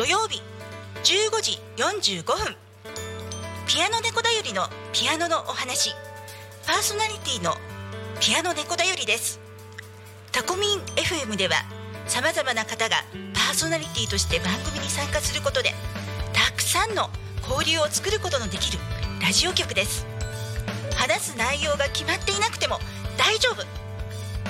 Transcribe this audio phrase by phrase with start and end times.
[0.00, 0.40] 土曜日
[1.04, 2.56] 15時45分。
[3.66, 4.62] ピアノ猫だよりの
[4.94, 5.90] ピアノのお話。
[6.66, 7.52] パーソナリティの
[8.18, 9.40] ピアノ猫だよりです。
[10.32, 11.56] タコミン FM では
[12.06, 12.96] さまざまな方が
[13.34, 15.74] パーソナリティとして番組に参加することで
[16.32, 17.10] たくさんの
[17.46, 18.78] 交流を作ることのできる
[19.22, 20.06] ラジオ局です。
[20.96, 22.78] 話す内容が決まっていなくても
[23.18, 23.66] 大丈夫。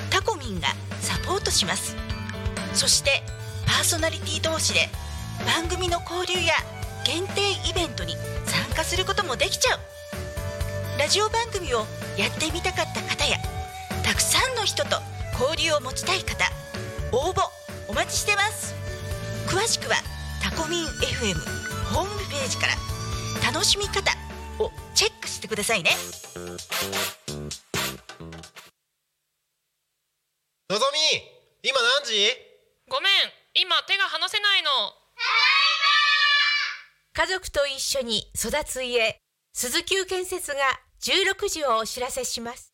[0.09, 0.69] タコミンが
[1.01, 1.97] サポートします。
[2.73, 3.21] そして
[3.65, 4.87] パーソナリティ同士で
[5.45, 6.53] 番組の交流や
[7.05, 9.79] 限定イベントに参加することもできちゃう。
[10.99, 11.85] ラジオ番組を
[12.17, 13.37] やってみたかった方や
[14.03, 14.97] たくさんの人と
[15.39, 16.45] 交流を持ちたい方
[17.11, 17.41] 応募
[17.87, 18.75] お待ちしてます。
[19.47, 19.95] 詳しくは
[20.41, 21.35] タコミン FM
[21.93, 22.73] ホームページから
[23.51, 24.11] 楽しみ方
[24.59, 25.91] をチェックしてくださいね。
[30.69, 30.99] のぞみ
[31.67, 32.29] 今何時？
[32.87, 33.11] ごめん
[33.55, 34.69] 今手が離せないの
[37.13, 39.17] 家族と一緒に育つ家
[39.53, 40.59] 鈴木建設が
[41.01, 42.73] 16時をお知らせします。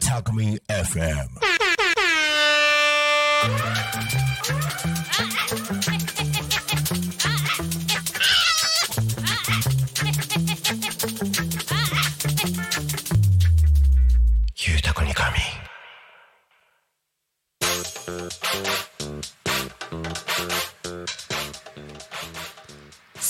[0.00, 1.61] タコミン FM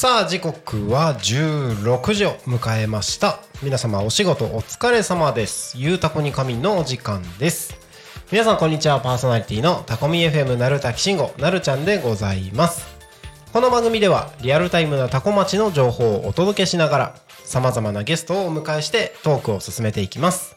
[0.02, 3.38] さあ時刻は16時を迎えました。
[3.62, 5.78] 皆様お仕事お疲れ様です。
[5.78, 7.76] ゆうたこに仮眠のお時間です。
[8.32, 8.98] 皆さんこんにちは。
[8.98, 12.84] パーソナリティのタコミ FM なるたきしんごなるちゃんでございます。
[13.52, 20.56] この番組ではリアルタイムなタコ町の情報をお届けしながら様々なゲストをお迎えしてトークを進めていきます。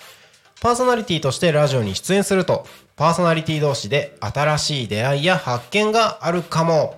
[0.61, 6.95] パーソナリティとしてラジオに出演するとパーソナリティ同士で新しい出会いや発見があるかも。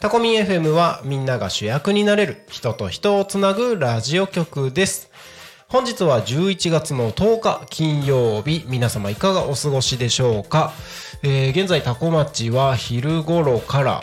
[0.00, 5.08] タコミン FM はみんなが主役になれる人と人をつなぐラジオ局です。
[5.68, 10.72] 本日は11月の10日金曜日皆様いかがお過ごしでしょうか、
[11.22, 14.02] えー現在タコ町は昼頃から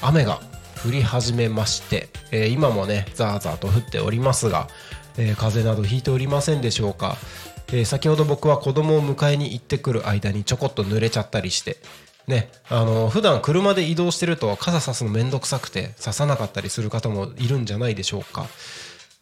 [0.00, 0.40] 雨が
[0.84, 4.66] 降り始めまして、えー今もねザーザーと降っておりますが、
[5.16, 7.16] えー風邪などひいておりませんでしょうか、
[7.72, 11.78] えー先ほど僕は子供を迎えに行ってくる間にちょこっと濡れちゃったりして
[12.28, 18.46] ねあの普段車で移動してると傘さすのめんどくさくてささなかったりする方もいるんじゃないでしょうか。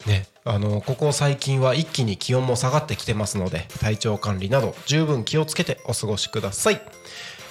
[0.06, 6.80] ね、あのここ最近は一気に気温も下がってきてますので体調管理など十分気をつけてお過ごしください。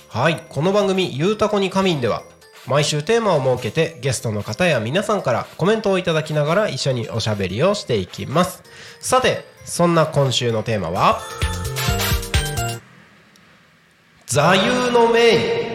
[0.07, 2.23] はいこの番組「ゆうたこに仮眠」では
[2.65, 8.63] 毎週テーマを設けてゲストの方や皆さんからコメントをいただきながら一緒におしゃべりをしていきます。
[8.99, 11.21] さてそんな今週のテーマは
[14.25, 15.69] 座右の銘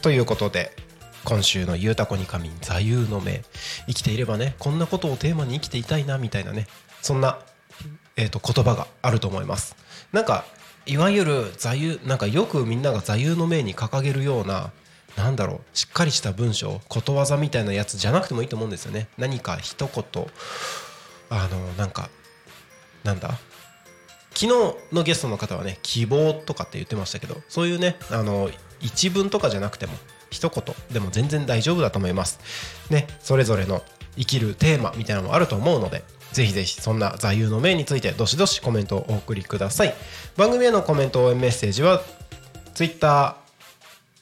[0.00, 0.72] ということで
[1.24, 3.42] 今週の「ゆうたこに仮眠座右の銘」
[3.88, 6.68] 生きていればねこんなことをテーマに生きていたいなみたいなね。
[7.00, 7.38] そんな、
[8.16, 9.74] えー、と言葉があると思います。
[10.12, 10.44] なんか
[10.86, 14.70] いわゆる座右なんかよくみんなが座右の銘に掲げるような
[15.16, 19.08] なんだろうしっかりした文章ことわざみたいなやつじゃなくてもいいと思うんですよね。
[19.18, 20.26] 何か一言
[21.30, 22.08] あのなんか
[23.04, 23.30] なんだ？
[24.34, 24.48] 昨日
[24.92, 29.92] のゲストの方はね希望とかって言ってましたけどそういうねあの一文とかじゃなくても
[30.30, 32.40] 一言でも全然大丈夫だと思います。
[32.90, 33.82] ねそれぞれの
[34.16, 36.02] 生きるテーマみたいなのもあると思うので
[36.32, 39.94] ぜひぜひそんな座右の銘についてどしどしコメントをお送りください。
[40.38, 42.02] 番組へのコメント応援メッセージは
[42.72, 43.36] Twitter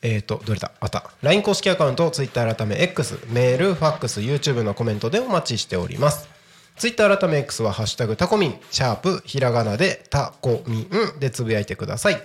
[0.03, 0.71] えーと、どれだ？
[0.81, 6.29] また LINE 公式アカウント、Twitter 改め X、メール、ファックス、YouTube のコメントでお待ちしております。
[6.77, 10.89] Twitter 改め X はハッシュタグタコミン、シャープ、ひらがなでタコミン
[11.21, 12.23] でつぶやいてください。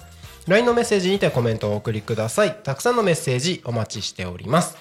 [0.47, 2.55] LINE のメッセージにてコメントをお送りください。
[2.63, 4.77] たくさんのメッセージお待ちしております。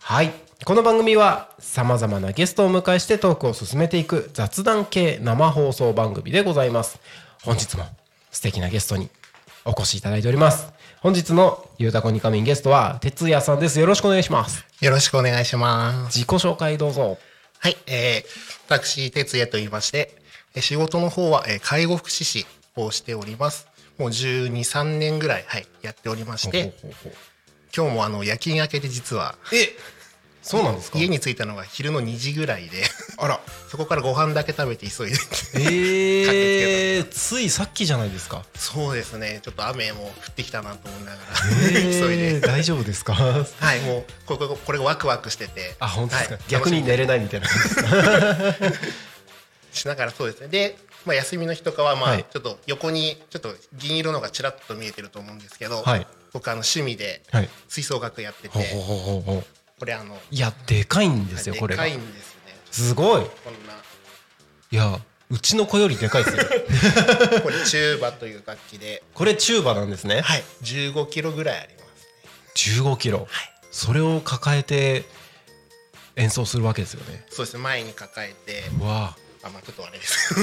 [0.00, 0.30] はい。
[0.64, 6.98] この番組はさまざまなゲストを迎えしてトークを進めていく雑談系生放送番組でございます。
[7.42, 7.84] 本日も
[8.30, 9.10] 素敵なゲストに
[9.64, 10.77] お越しいただいております。
[11.00, 16.18] 本日のゆうたこにかみんゲストは哲也さんですよろしくお願いしますよろしくお願いします。
[16.18, 17.18] 自己紹介どうぞ
[17.60, 20.16] はい、えー、私、哲也と言いまして、
[20.54, 23.68] えー仕事の方は、えー介護福祉士をしております。
[23.98, 26.72] もう12、3年ぐらい、はい、やっておりまして、
[27.76, 29.76] 今日もあの、夜勤明けで実は、え
[30.48, 30.98] そうなんですか？
[30.98, 32.82] 家に着いたのが昼の2時ぐらいで、
[33.18, 33.40] あら。
[33.70, 35.16] そこからご飯だけ食べて急いで。
[35.60, 38.44] えー、ついさっきじゃないですか？
[38.56, 41.20] そうですね、ちょっと雨も降ってきたなと思いながら、
[41.70, 41.76] 急
[42.12, 42.34] いで。
[42.36, 43.12] えー大丈夫ですか？
[43.14, 45.76] はい、もう、これ、これこれがワクワクしてて。
[45.80, 46.42] あ本当ですか、はい。
[46.48, 47.48] 逆に寝れないみたいな。
[49.72, 50.48] しながらそうですね。
[50.48, 52.24] で、まあ、休みの日とかはまあはい。
[52.32, 56.06] ちょっと横にちょっと銀色のがちらっと見えてると思うんですけど、はい。
[56.32, 57.48] 僕あの趣味ではい。
[57.68, 58.58] 吹奏楽やってて、
[59.78, 61.84] これあのいやでかいんですよこれが。
[61.84, 62.54] でかいんですね。
[62.70, 63.22] すごい。
[63.22, 63.74] こんな。
[64.70, 64.98] いや
[65.30, 66.42] うちの子よりでかいですよ。
[67.42, 69.02] これチューバという楽器で。
[69.14, 70.22] これチューバなんですね。
[70.22, 70.44] はい。
[70.62, 71.84] 15キロぐらいありま
[72.54, 73.28] す15キロ、
[73.70, 75.04] それを抱えて
[76.16, 77.24] 演奏するわけですよね。
[77.30, 77.56] そうです。
[77.56, 79.50] ね前に抱えてうわあ。
[79.50, 80.34] まあちょっとあれです。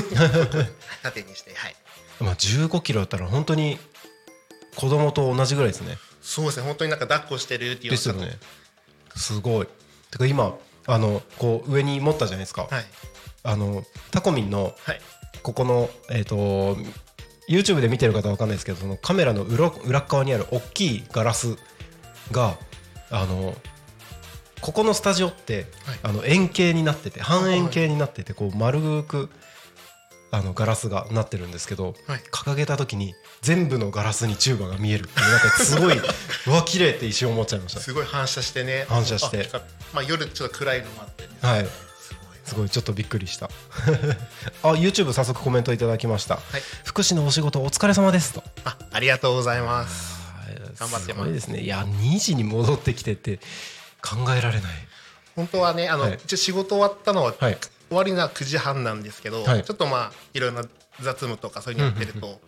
[1.03, 1.75] 縦にしてはい。
[2.21, 3.79] あ、まあ、15キロだったら本当に
[4.75, 5.97] 子供と同じぐらいですね。
[6.21, 6.63] そうですね。
[6.63, 8.37] 本当になんか抱っこしてるっていうですよね
[9.15, 9.67] すごい。
[10.11, 10.55] てか今
[10.87, 12.85] あのこう上に持ったじゃないですか、はい。
[13.43, 15.01] あのタコミンのはい。
[15.43, 16.77] ここのえっ、と
[17.47, 21.57] YouTube で見てる方は分かんないですけどそのカメラの裏裏っ側にある大きいガラス
[22.31, 22.57] が
[23.11, 23.53] あの
[24.61, 25.99] ここのスタジオって、はい。
[26.03, 29.29] あの円形になってて半円形になっててこう丸く
[30.31, 32.19] あのガラスがなってるんですけど、はい。
[32.31, 35.97] 掲げた時に全部のガラスにチューバが見えるっていうなんかすごい
[36.47, 38.85] うわ綺麗って一瞬思っちゃいましすごい反射してね。
[38.89, 39.49] 反射して。
[39.53, 39.61] あ
[39.93, 41.67] まあ夜ちょっと暗いのもあって、たはい。
[42.43, 42.69] すごい。
[42.69, 43.49] ちょっとびっくりした。
[44.63, 46.63] あ YouTube 早速コメントいただきました、はい。
[46.83, 48.43] 福祉のお仕事お疲れ様ですと。
[48.65, 50.15] あありがとうございます。
[50.77, 51.05] 頑張ってます。
[51.05, 51.61] すごいですね。
[51.61, 53.39] いや2時に戻ってきてって
[54.01, 54.71] 考えられない。
[55.35, 56.19] 本当はねあの、はい。
[56.23, 57.57] 一応仕事終わったのは、はい
[57.89, 59.63] 終わりのは9時半なんですけど、はい。
[59.63, 60.63] ちょっとまあいろんな
[61.01, 62.39] 雑務とかそういうのやってると、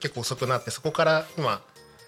[0.00, 1.62] 結構遅くなってそこから今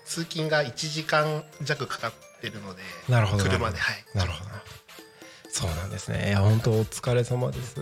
[0.04, 3.44] 通勤が1時間弱かかってるのでなるほど。
[3.44, 3.78] 車で。
[3.78, 4.04] はい。
[4.14, 4.50] なるほど。
[5.50, 6.30] そうなんですね。
[6.30, 7.76] いや本当お疲れ様です。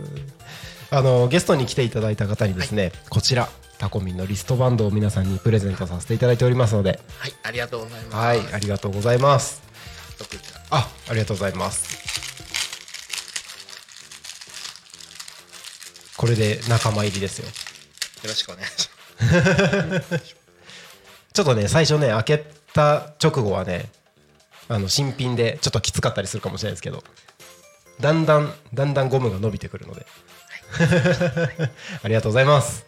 [0.90, 7.00] あのゲストに来ていただいた方にですね、こちらタコミンのリストバンドを皆さんにプレゼントさせていただいておりますので。
[7.18, 8.16] はいありがとうございます。
[8.16, 9.62] はいありがとうございます。
[10.70, 12.11] あありがとうございます
[16.22, 17.46] これで仲間入りですよ。
[17.46, 17.52] よ
[18.22, 18.88] ろしくお願いし
[19.18, 20.34] ます。
[21.34, 23.90] ちょっとね最初ね開けた直後はね
[24.68, 27.02] あの新品でちょっときつかったりするかもしれないですけど
[27.98, 30.06] だんだんだんだんゴムが伸びてくるので。
[32.04, 32.86] ありがとうございます。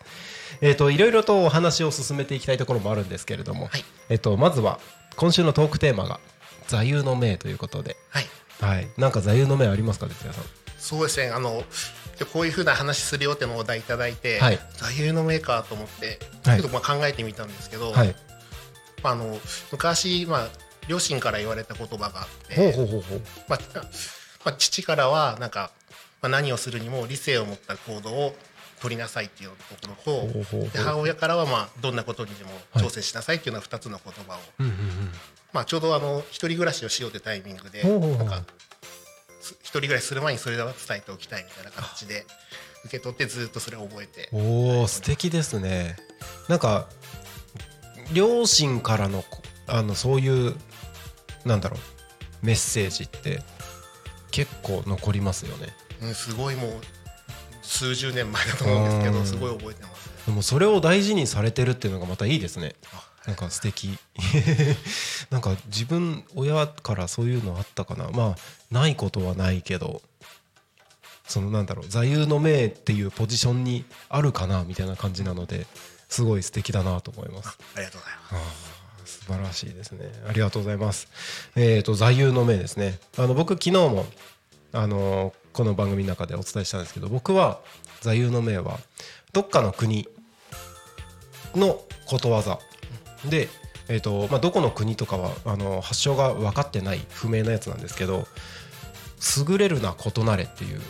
[0.60, 3.84] えっ、といろいろとお話を進めていきたいところもあるんですけれども、はい。
[4.10, 4.78] えっ、とまずは
[5.16, 6.20] 今週のトークテーマが
[6.68, 7.96] 座右の銘ということで。
[8.10, 8.28] はい。
[8.60, 8.88] はい。
[8.96, 10.44] なんか座右の銘ありますか哲也さん？
[10.78, 11.30] そうですね。
[11.30, 11.64] あの
[12.18, 14.58] でこういうふうな話するよってのをお題いただいて、はい。
[14.72, 16.60] 座右の銘かと思って、はい。
[16.60, 18.14] ちょっとまあ考えてみたんですけど、はい。
[19.02, 19.38] まあ、あの
[19.70, 20.48] 昔、まあ、
[20.88, 22.74] 両親から言われた言葉があって
[23.48, 23.58] まあ
[24.44, 25.70] まあ、父からはなんか、
[26.20, 28.34] まあ、何をするにも理性を持った行動を
[28.80, 32.84] 取りなさいっていうところと母親からはまあどんなことにでもはい。
[32.84, 34.38] 挑戦しなさいっていうような2つの言葉を、
[35.52, 38.73] まあ、ちょうどあの一人暮らしをしようってタイミングでなんかす
[39.62, 42.24] 一人暮らしする前にそれは伝えておきたいみたいな形で
[42.84, 44.28] 受け取ってずっとそれを覚えて。
[44.32, 45.96] おお素敵ですね。
[46.48, 46.88] なんか
[48.12, 50.56] 両親からのこあのそういう
[51.44, 51.76] なんだろ
[52.42, 53.42] うメッセージって
[54.30, 55.68] 結構残りますよね。
[56.02, 56.72] うんすごいもう
[57.62, 59.14] 数十年前だと思うんですけうん。
[59.14, 60.10] どすごい覚えてます。
[60.26, 62.74] でもそれを大事にされてるっていうのがまたいいですね。
[63.26, 63.98] なんか素敵。
[65.30, 68.08] なんか自分親からそういうのあったかな。
[68.10, 68.36] まあ
[68.70, 70.02] ないことはないけど
[71.26, 75.66] そのなんだろう座右の銘っていうポジションにあるかなみたいな感じなので
[76.08, 77.58] すごい素敵だなと思います。
[77.74, 79.18] ありがとうございます。
[79.20, 80.10] 素晴らしいですね。
[80.28, 81.08] ありがとうございます。
[81.56, 82.98] えっ、と座右の銘ですね。
[83.18, 84.06] あの僕昨日も
[84.72, 87.60] あのこの番組の中でお伝えしたんですけど僕は
[88.00, 88.80] 座右の銘は
[89.32, 90.08] どっかの国
[91.54, 92.58] のことわざ。
[93.30, 93.48] で、
[93.88, 98.26] えーとまあ、どこの国とかはあの発祥が分かってない不明なやつなんですけど
[99.48, 100.80] 「優れるな異なれ」っていう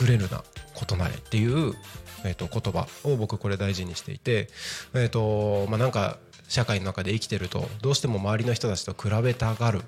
[0.00, 0.42] 優れるな
[0.90, 1.74] 異なれっていう、
[2.24, 4.48] えー、と言葉を僕これ大事にしていて
[4.94, 6.16] えっ、とまあなんか
[6.48, 9.82] 社会の中で生きてるとどうしても周りの人たちと比べたがる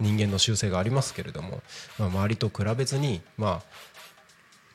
[0.00, 1.60] 人間の習性がありますけれども、
[1.98, 3.62] まあ、周りと比べずにまあ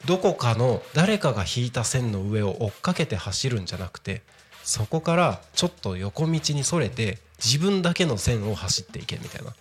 [0.05, 4.21] どこかの誰かが引いた線の上を追っかけて走るんじゃなくて
[4.63, 9.49] そこからちょっと横道にそれて自分だけの線を走っていけみたいな。
[9.49, 9.53] あ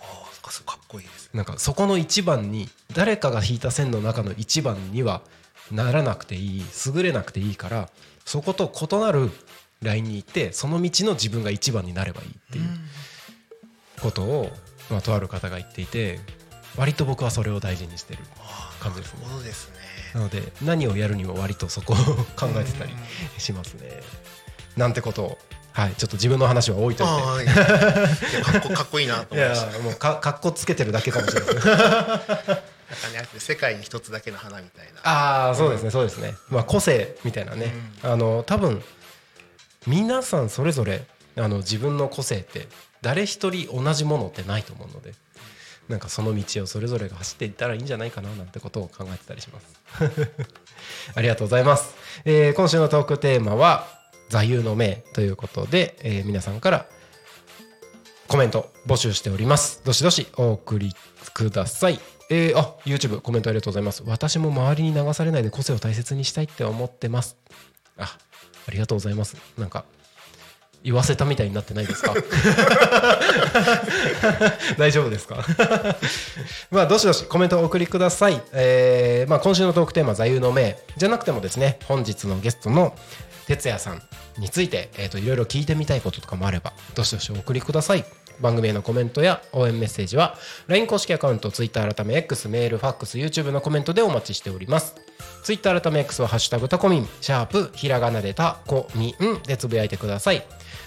[0.00, 5.22] あそっかそうかっこいいですなんかそこの一番に誰かが引いた線の中の一番には
[5.70, 7.90] ならなくていい優れなくていいから
[8.24, 9.30] そこと異なる
[9.82, 12.64] ラインに行ってその道の自分が一番になればいいっていう
[14.00, 14.50] ことを、
[14.90, 16.20] まあ、とある方が言っていて
[16.76, 18.20] 割と僕はそれを大事にしてる
[18.80, 19.80] 感じですねですね
[20.14, 21.96] なので何をやるにも割とそこを
[22.36, 22.92] 考えてたり
[23.38, 24.02] しますね。
[24.76, 25.38] なんてことを、
[25.72, 27.52] はい、ちょっと自分の話は置いといて。
[28.42, 31.54] かっこかっこいいなと思いましたもうかかっこつけてるだけかもしれない。
[31.60, 32.58] なんか
[33.14, 36.34] ね世界に一つだけの花みたいなああそうですねそうですね。
[36.48, 37.72] まあ個性みたいなね。
[38.02, 38.82] あの多分
[39.86, 41.04] 皆さんそれぞれ
[41.36, 42.66] あの自分の個性って
[43.02, 45.14] 誰一人同じものってないと思うので。
[45.90, 49.66] なんかその道をそれぞれが走っていったらいいんじゃないかななんてことを考えてたりします。
[51.16, 51.94] ありがとうございます。
[52.24, 53.88] えー今週のトークテーマは
[54.28, 56.86] 座右の銘ということで、えー皆さんから
[58.28, 59.82] コメント募集しております。
[59.84, 60.94] どしどしお送り
[61.34, 61.98] ください。
[62.30, 64.04] えー、あ YouTube コメントありがとうございます。
[64.06, 67.36] 私も周りに流されないで個性を大切にしたいって思ってます。
[67.98, 68.16] あ
[68.68, 69.36] ありがとうございます。
[69.58, 69.84] なんか
[70.82, 72.14] 言わせたみたいになってないですか？
[74.78, 75.44] 大丈夫ですか？
[76.70, 80.78] まあどしどしコメントをお送りください、えーまあ、今週のトークテーマ座右の銘。
[80.96, 82.94] じゃなくてもですね本日のゲストの
[83.46, 84.02] 哲也さん
[84.38, 88.04] について、えー、といろいろ聞いてみたいこととかもあればどしどしお送りください。
[88.40, 94.94] 番組へのコメントや応援メッセージは LINE 公式アカウント Twitter 改め X メールファックス YouTube のコメントでお待ちしております。
[95.42, 100.42] ツイッター改め X は「ハッシュタグタコミン」シャープひらがなでタコミンでつぶやいてください。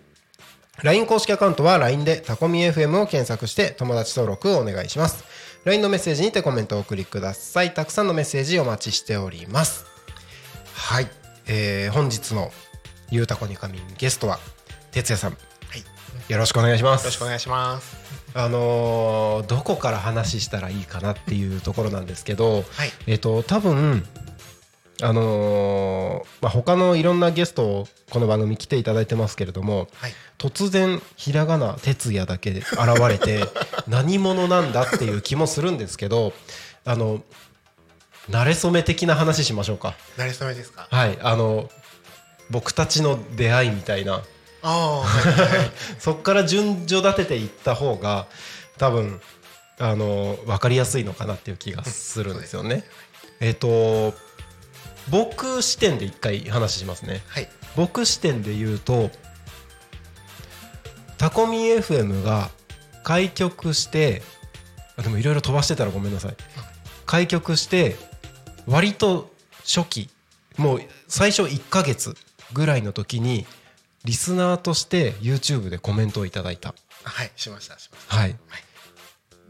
[0.82, 5.24] LINE 公式アカウントは LINE でタコミ FM を検索して友達登録をお願いします。
[5.64, 7.74] LINE のメッセージにてコメントをお送りください。
[7.74, 9.84] たくさんのメッセージお待ちしております。
[10.72, 11.08] はい、
[11.46, 12.50] えー本日の
[13.10, 14.38] ゆうたこにかみんゲストは
[14.90, 15.32] 哲也さん。
[15.32, 15.36] は
[15.76, 15.80] い。
[15.80, 15.84] よ
[16.28, 17.04] よろしくお願いします。
[17.04, 17.96] ろしくお願いします。
[18.32, 22.90] あのーどこから話したらいいかなっていうところなんですけど、はい。
[23.06, 24.06] えっ、と多分
[25.02, 30.12] あのーまあ、他のいろんなゲストをこの番組来ていただいてますけれども、はい。
[30.38, 32.78] 突然ひらがな「哲也」だけで現
[33.08, 33.44] れて
[33.88, 36.32] 何者なんだっていう気もするんですけど
[36.86, 37.22] あの
[38.30, 39.94] 慣れ初め的な話しましょうか。
[40.16, 40.88] 慣れ初めですか？
[40.90, 41.18] はい。
[41.20, 41.70] あの
[42.48, 44.22] 僕たちの出会いみたいな。
[44.62, 45.70] ああはいはいはい。
[46.00, 48.26] そこから順序立てていった方が
[48.78, 49.20] 多分
[49.78, 52.84] あの分かりやすいのかなっていう気がするんですよね。
[53.40, 54.14] えっ、と
[55.08, 57.22] 僕視点で一回話しますね。
[57.28, 57.48] はい。
[57.76, 59.10] 僕視点で言うと
[61.18, 62.50] タコミ FM が
[63.04, 64.22] 開局して
[64.96, 66.36] あでもいろいろ飛ばしてたらごめんなさい。
[67.06, 67.96] 開局して
[68.66, 69.30] 割と
[69.64, 70.10] 初期
[70.56, 72.14] もう最初1ヶ月
[72.52, 73.46] ぐらいの時に
[74.04, 76.74] リスナーとして YouTube でコメントをいただいた。
[77.02, 78.16] はいしましたしました。
[78.16, 78.36] はい。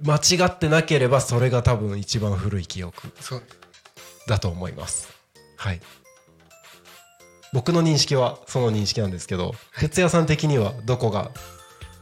[0.02, 3.12] 間違ってなければそれが多分一番古い記憶
[4.26, 5.08] だと思います
[5.60, 5.80] はい。
[7.52, 11.30] 僕の認識はその認識なんですけど、哲也さん的にはどこが？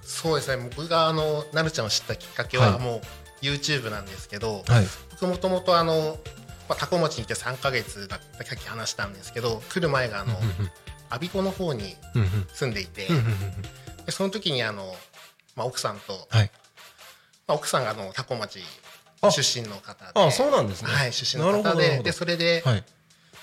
[0.02, 0.70] そうですね。
[0.76, 2.80] 僕があのなるちゃんを知ったきっかけははい。
[2.80, 3.00] もう
[3.42, 4.86] YouTube なんですけど、はい。
[5.10, 6.18] 僕もともとあの、
[6.68, 10.34] まあ、タコ町に来て3か月だったさっき話したんですけど来る前があの
[11.10, 11.96] 我孫子の方に
[12.52, 13.08] 住んでいて、
[14.06, 14.94] でその時にあの、
[15.56, 16.50] まあ、奥さんと、はい。
[17.48, 18.60] まあ、奥さんがあのタコ町
[19.20, 19.32] あ。
[19.32, 20.92] 出身の方であそうなんですね。
[20.92, 22.84] はい出身の方ででそれで、はい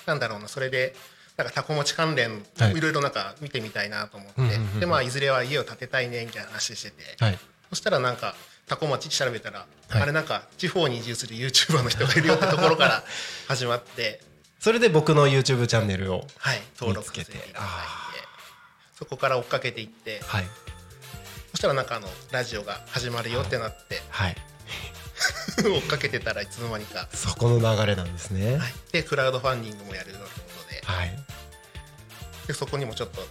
[0.05, 0.95] なんだろうなそれで
[1.37, 2.77] なんかタコ町関連、はい。
[2.77, 4.79] い、ろいろなんか見てみたいなと思って、うんうんうんうん。
[4.79, 7.39] でまあいずれは家を建てたいねみたいな話してて、はい。
[7.69, 8.35] そしたらなんか
[8.67, 10.01] タコ町調べたら、はい。
[10.01, 13.03] あれなんか地方に移住する YouTuber の人がいるよってところから
[13.49, 14.21] 始まって、
[14.59, 17.55] それで僕の YouTube チャンネルをはい、登録させていただいて。
[17.57, 18.01] あ
[18.97, 20.21] そこから追っかけていって。
[20.25, 20.47] はい。
[21.51, 24.35] そしたらなんかあのラジオが始まるよってなって、はい
[25.63, 28.57] 追っかけてたらいつの間にか、そこの流れなんですね。
[28.57, 30.31] はい、でクラウドファンディングもやるようなこ
[30.65, 31.11] とではい。
[32.47, 33.21] でそこにもちょっと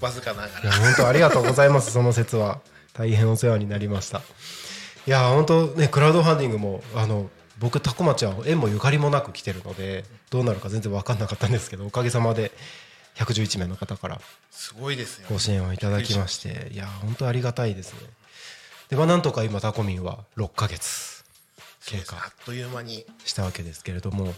[0.00, 0.72] わずかながら。
[0.72, 2.60] 本当ありがとうございます その説は。
[2.94, 4.22] 大変お世話になりました。
[5.06, 12.52] いや本当ねクラウドファンディングもあの僕タコ町は縁もゆかりもなく来てるのでどうなるか全然分かんなかったんですけどおかげさまで
[13.16, 17.98] 111名の方からすごいですよご支援をいただきましていや本当ありがたいですね。
[18.88, 21.23] でまあなんとか今タコミンは6ヶ月
[21.86, 23.04] 経過あっという間に。
[23.24, 24.34] したわけですけれども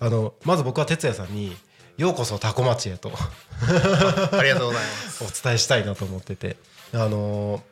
[0.00, 1.56] あのまず僕は哲也さんに
[1.98, 5.24] 「ようこそタコ町へ」とありがとうございます。
[5.24, 6.56] お伝えしたいなと思ってて。
[6.92, 7.62] あの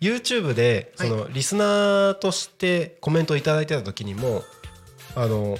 [0.00, 4.44] YouTube でそのリスナーとしてコメントをいただいてた時にも
[5.14, 5.58] あの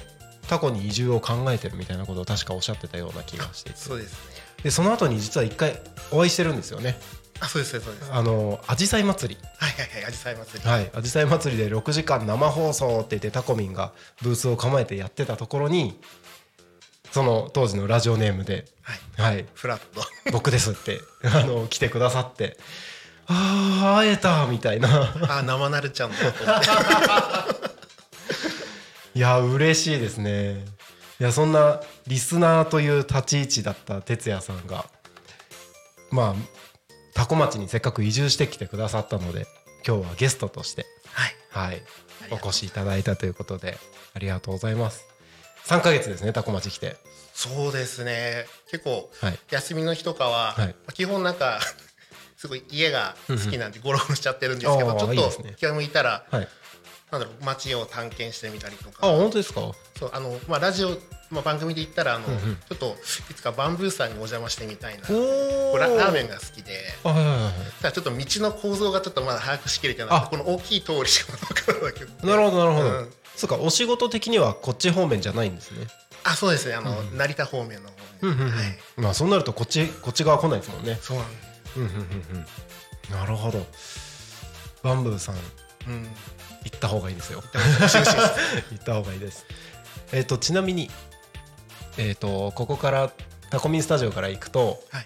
[0.49, 3.79] タコに移住を考えてるみたいなことを確かおっしゃってたような気がしていて。
[3.79, 4.17] そうですね。
[4.63, 6.97] でその後に実は一回お会いしてるんですよね
[7.43, 9.41] あそうですそうですあのアジサイ祭り。
[9.57, 10.69] はいはいはいアジサイ祭り。
[10.69, 15.99] はい、アジサイ祭りで6時間生放送って言ってタコミンがブースを構えてやってたところに
[17.11, 18.99] その当時のラジオネームではい
[19.35, 20.01] 「はい、フラット。
[20.31, 22.57] 僕です」ってあの来てくださって
[23.27, 25.13] 「ああ会えた」みたいな。
[25.27, 26.17] あ生なるちゃんだ
[29.15, 30.63] いや嬉しいですね。
[31.19, 34.85] いやそんなリスナーという立ち位置だった哲也さんが
[36.09, 36.62] まあ
[37.13, 39.45] タコ町にせっかく移住してきてくださったので
[39.85, 41.35] 今日はゲストとしてはい。
[41.49, 41.81] はい
[42.31, 43.77] お越しいただいたということで
[44.15, 45.05] ありがとうございます。
[45.65, 46.95] 3ヶ月ですねタコ町来て。
[47.33, 48.45] そうですね。
[48.71, 49.39] 結構はい。
[49.51, 50.67] 休みの日とかは、はい。
[50.67, 51.59] まあ基本なんか
[52.37, 56.47] すごい家が好きなんでゴロゴロしちゃってるんですけど、あーちょっと気が向いたらはい。
[57.11, 59.71] なんだろう街を探検してみたりとあか本当ですか？
[59.99, 60.97] そうあの、まあ、ラジオ、
[61.33, 62.39] まあ、番組で言ったらあの、うんうん。
[62.39, 62.95] ちょっと
[63.29, 65.03] いつかバンブーさんにお邪魔してみたいな。
[65.09, 66.79] おララーメンが好きで。
[67.03, 70.21] あはいはいはいただちょっと道の構造がちょっとまだ把握しきれてなくあ。
[70.21, 73.09] てこの大きい通りしか分からないけどなるほどなるほど、うん。
[73.35, 75.87] そうかお仕事的にはこっち方面じゃないんですね。
[76.23, 76.75] あそうですね。
[76.75, 77.89] あの、成田方面の
[78.21, 80.97] 方に、はい、まあそうなるとこっちこっち側来ないですもんね。
[81.01, 81.79] そうなんです。
[81.79, 83.19] うんうんうんうん。
[83.19, 83.65] なるほど。
[84.83, 85.35] バンブーさん
[85.87, 86.07] うん。
[86.63, 87.41] 行った方がいいですよ。
[87.41, 89.45] 行った方がいいです。
[90.13, 90.89] えっ、とちなみに
[91.97, 93.11] えっ、とここから
[93.49, 95.05] タコミンスタジオから行くとはい。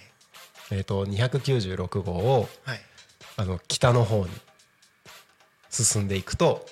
[0.71, 2.79] えっ、と296号をはい。
[3.37, 4.31] あの北の方に
[5.69, 6.65] 進んでいくと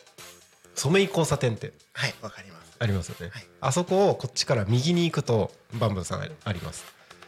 [0.73, 2.75] 染井交差点ってはいわかります。
[2.78, 3.45] ありますよね、はい。
[3.62, 6.86] あそこをこっちから右に行くとバンブーさんあります。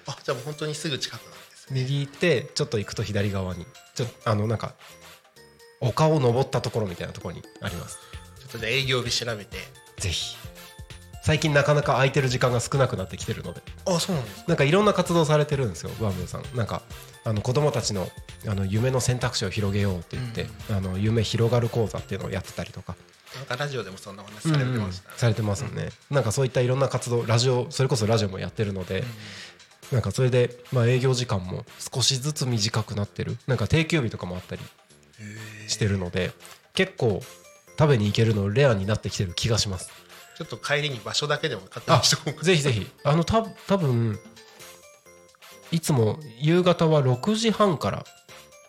[0.08, 1.82] あじゃあもう本当にすぐ近くなんですね。
[1.82, 4.74] 右行ってちょっと行くと左側にちょあのなんか
[5.80, 8.00] 丘を登ったところみたいなところにあります。
[8.40, 9.58] ちょっとじゃあ営業日調べて。
[9.98, 10.36] ぜひ
[11.28, 13.62] 最近なかなか空いてる時間が少なくなってきてるので。
[13.86, 16.44] あそうなんですなんかいろんな活動されてるんですよバーさん。
[16.56, 16.84] なんか
[17.26, 18.08] あの子供たちの
[18.48, 22.96] あの夢の選択肢を広げようって言って、あの夢広がる講座っていうのをやってたりとか。
[23.36, 29.04] なんかラジオでもそんなお話されてました、されてますよね、なんかそういったいろんな活動ラジオそれこそラジオもやってるので、
[29.92, 33.38] なんかそれで、まあ、営業時間も少しずつ短くなってる。
[33.48, 34.62] なんか定休日とかもあったり
[35.68, 36.32] してるので
[36.74, 37.22] 結構
[37.78, 39.92] 食べに行けるのレアになってきてる気がします
[40.38, 42.46] ちょっと帰りに場所だけでも確認あしておこうか。
[42.46, 42.86] ぜひぜひ。
[43.04, 44.20] あのた多分
[45.72, 48.06] いつも夕方は6時半から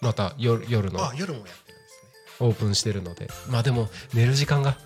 [0.01, 1.05] また夜夜の。
[1.05, 1.57] あ夜もやっ
[2.41, 3.29] オープンしてるので。
[3.49, 4.77] まあでも寝る時間が。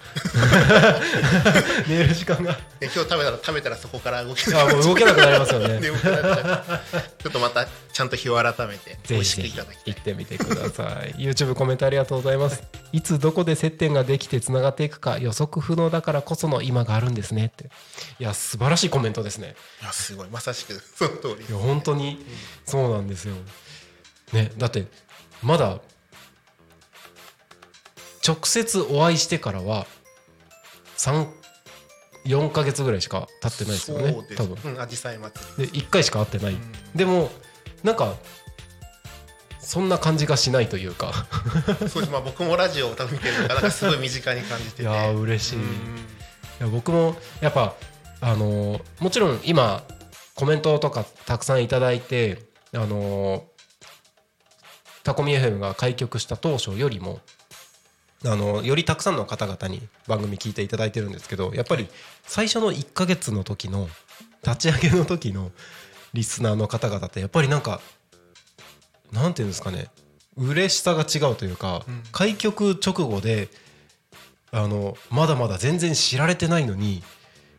[1.88, 2.52] 寝る時間が。
[2.80, 5.80] で今日食べたら食べたらそこから動けなあもう動けなくなりますよね。
[5.80, 11.14] ちょっとまたちゃんと日を改めて美味しくいただき行ってみてください。
[11.18, 12.62] YouTube コメントありがとうございます。
[12.92, 17.70] いつどこで接点ができてつながっていくか予測不能だからこその今があるんですねって。
[18.18, 19.54] いや素晴らしいコメントですね。
[19.82, 20.30] いやすごい。
[20.30, 22.24] まさしくその通りいや本当に。
[22.64, 23.34] そうなんですよ。
[24.32, 24.86] ねだって
[25.42, 25.80] まだ
[28.26, 29.86] 直接お会いしてからは
[30.98, 34.72] 34か月ぐらいしか経ってないですよね多分。
[34.72, 36.56] うんアジサイ祭りで1回しか会ってない、
[36.94, 37.30] でも
[37.82, 38.14] なんか
[39.58, 41.12] そんな感じがしないというか。
[41.88, 42.10] そうです。
[42.10, 44.82] まあ僕もラジオを多分見てるのがなんかすごい身近に感じてて。
[44.82, 45.62] いやー嬉しい、うん。
[45.62, 45.66] い
[46.60, 47.74] や僕もやっぱ
[48.20, 49.82] あのーもちろん今
[50.34, 52.42] コメントとかたくさんいただいて
[52.74, 53.42] あのー
[55.02, 57.20] タコミ FM が開局した当初よりも
[58.24, 61.88] あのよりたくさんの方々に番組聞いていただいてるんですけどやっぱり
[62.22, 63.88] 最初の1ヶ月の時の
[64.44, 65.50] 立ち上げの時の
[66.14, 67.80] リスナーの方々ってやっぱりなんか
[69.12, 69.88] なんていうんですかね
[70.36, 73.48] 嬉しさが違うというか、開局直後で
[74.50, 77.02] あのまだまだ全然知られてないのに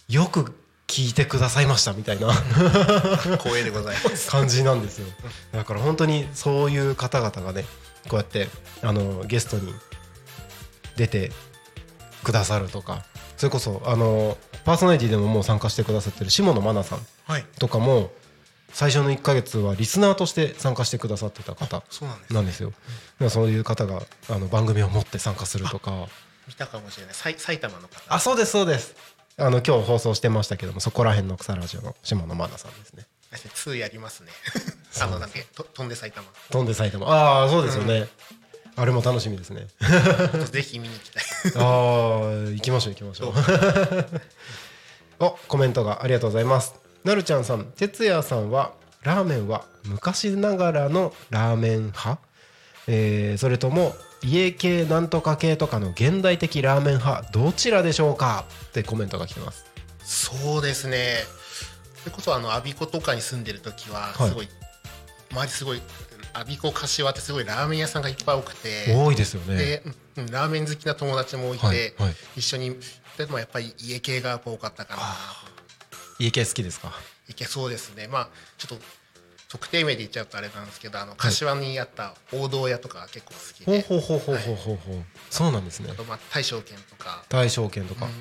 [0.09, 0.55] よく
[0.87, 2.31] 聞いてくださいましたみたいな
[3.37, 4.29] 光栄でございます。
[4.29, 5.07] 感じなんですよ。
[5.51, 7.63] だから本当にそういう方々がね
[8.09, 8.47] こうやって
[8.81, 9.73] あのゲストに
[10.95, 11.31] 出て
[12.23, 13.03] くださるとか
[13.37, 18.11] それこそあのパーソナリティでももう参加してくださってる下野真奈さんはいとかも
[18.73, 22.69] 最初の1ヶ月はリスナーとして参加してくださってた方そうなんですよ。
[22.69, 22.79] だか
[23.25, 26.07] らそういう方があの番組を持って参加するとか。
[26.47, 28.95] 見たかもしれない埼埼玉の方あ、そうですそうです。
[29.37, 33.05] あの今日放送してましたけども、そこら辺の草ラジオの島野真奈さんですね。
[33.31, 34.31] 確かに2やりますね
[35.01, 37.07] あのなん飛んで埼玉飛んで埼玉。
[37.07, 38.07] ああ、そうですよね。
[38.75, 39.67] あれも楽しみですね。
[40.51, 41.23] ぜひ見に行きたい
[41.57, 43.33] ああ、行きましょう行きましょう。
[45.19, 46.75] お、コメントがありがとうございます。
[47.03, 52.17] なるちゃんさん、哲也さんはラーメンは昔ながらのラーメン派、
[52.87, 53.93] えーそれとも
[54.25, 57.31] 家系なんとか系とかの現代的ラーメン派？
[57.33, 58.45] どちらでしょうか？
[58.67, 59.65] ってコメントが来てます。
[60.05, 61.17] そうですね
[61.95, 64.47] それこそあの我孫子とかに住んでる時ははいすごい、
[65.31, 65.81] 周りすごい
[66.35, 68.93] 我孫子柏ってすごいラーメン屋さんがいっぱい多くて。
[68.95, 69.55] 多いですよね。
[69.55, 69.83] で、
[70.17, 72.15] うんラーメン好きな友達もいて、はいはい。
[72.37, 72.77] 一緒に。
[73.17, 75.03] でもやっぱり家系が多かったかな。
[76.19, 76.91] 家系好きですか？
[77.29, 78.07] いけそうですね。
[78.07, 78.85] まあちょっと
[79.49, 85.03] 特定名で言っちゃうとあれなんですけどあの柏にあった王道屋とかが結構好きほうで、ほうほうほうほうほうほう。
[85.29, 85.89] そうなんですね。
[85.91, 85.95] あ。
[85.95, 88.05] とまあ大正軒とか、大正圏とか。
[88.05, 88.11] うん。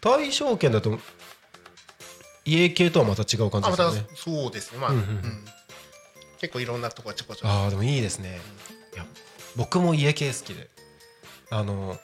[0.00, 0.98] 大正圏だと
[2.44, 4.06] 家系とはまた違う感じですよね。
[4.14, 4.78] そうですね。
[4.78, 5.04] まあ、うんうん。
[5.04, 5.44] うん
[6.44, 8.38] 結構いろんなとこちょこちょこああでもいいですね。
[8.94, 9.06] いや
[9.56, 10.68] 僕も家系好きで、
[11.50, 11.96] あの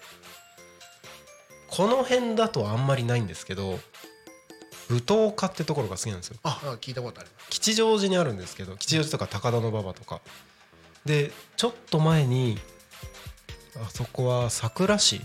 [1.69, 3.79] この辺だとあんまりないんですけど、
[4.89, 6.39] 舞踏家ってところが好きなんですよ。
[6.43, 10.23] ああ聞いたことある吉祥寺にあるんですけど、吉祥寺とか高田馬場とか。
[11.05, 12.59] でちょっと前に
[13.77, 15.21] あそこは桜市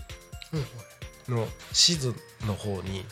[1.28, 2.14] うんの静
[2.46, 3.06] の方に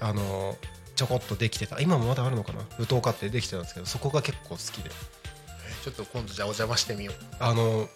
[0.00, 0.58] あの
[0.98, 1.78] ちょこっとできてた。
[1.80, 2.58] 今もまだあるのかな？
[2.76, 4.90] 舞踏家ってできてたんですけどそこが結構好きで。
[4.90, 7.14] えちょっと今度じゃあお邪魔してみよう。
[7.38, 7.88] あの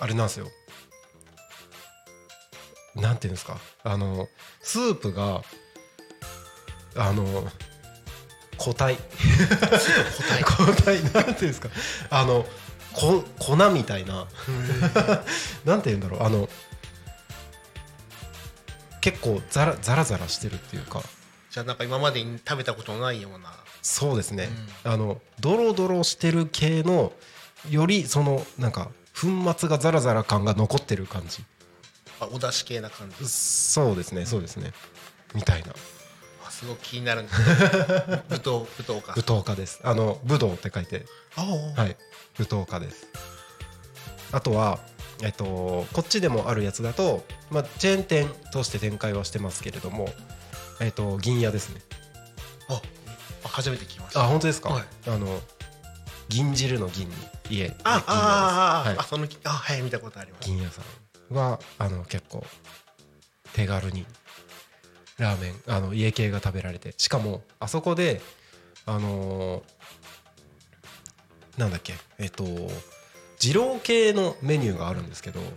[0.00, 0.48] あれなんですよ。
[2.96, 3.58] なんていうんですか？
[3.84, 4.26] あの
[4.60, 5.42] スープが
[6.96, 7.48] あの
[8.58, 8.96] 固体。
[10.44, 11.04] 固体。
[11.04, 11.68] なんていうんですか？
[12.10, 12.44] あの
[12.92, 14.26] こ粉みたいな。
[15.64, 16.22] なんていうんだろう。
[16.24, 16.48] あの
[19.00, 21.04] 結構ザラザラザラしてるっていうか
[21.56, 23.50] じゃあなんか今までに食べたことのないような。
[23.80, 24.50] そうですね、
[24.84, 27.14] あのドロドロしてる系の
[27.70, 31.42] よりそのなんか粉末がザラザラ感が残ってる感じ。
[32.20, 33.26] あお出汁系な感じ。
[33.26, 34.72] そうですねそうですね。
[35.34, 35.68] みたいな。
[36.46, 37.56] あすごく気になるんですけど
[38.28, 39.80] 舞踏舞踏か舞踏家です。
[39.82, 41.06] あの武道って書いて。
[41.36, 41.96] あはい。
[42.38, 43.06] 舞踏家です。
[44.30, 44.78] あとは
[45.22, 50.10] えっとこっちでもあるやつだと、まあ、チェーン店として展開はしてますけれども
[50.80, 51.80] えっと銀屋ですね。
[52.68, 52.80] あ
[53.44, 54.24] あ初めて聞きました。
[54.24, 54.84] あ本当ですか、はい。
[55.08, 55.40] あの
[56.28, 57.14] 銀汁の銀に
[57.50, 58.98] 家ああああ、はい。
[58.98, 60.46] あそのあはい見たことあります。
[60.48, 60.82] 銀屋さ
[61.30, 62.44] んはあの結構
[63.52, 64.06] 手軽に
[65.18, 68.20] ラーメンあの家系が食べられてしかもあそこで
[68.84, 69.62] あのー
[71.58, 72.44] なんだっけえっと
[73.38, 75.50] 二郎系のメニューがあるんですけどはい。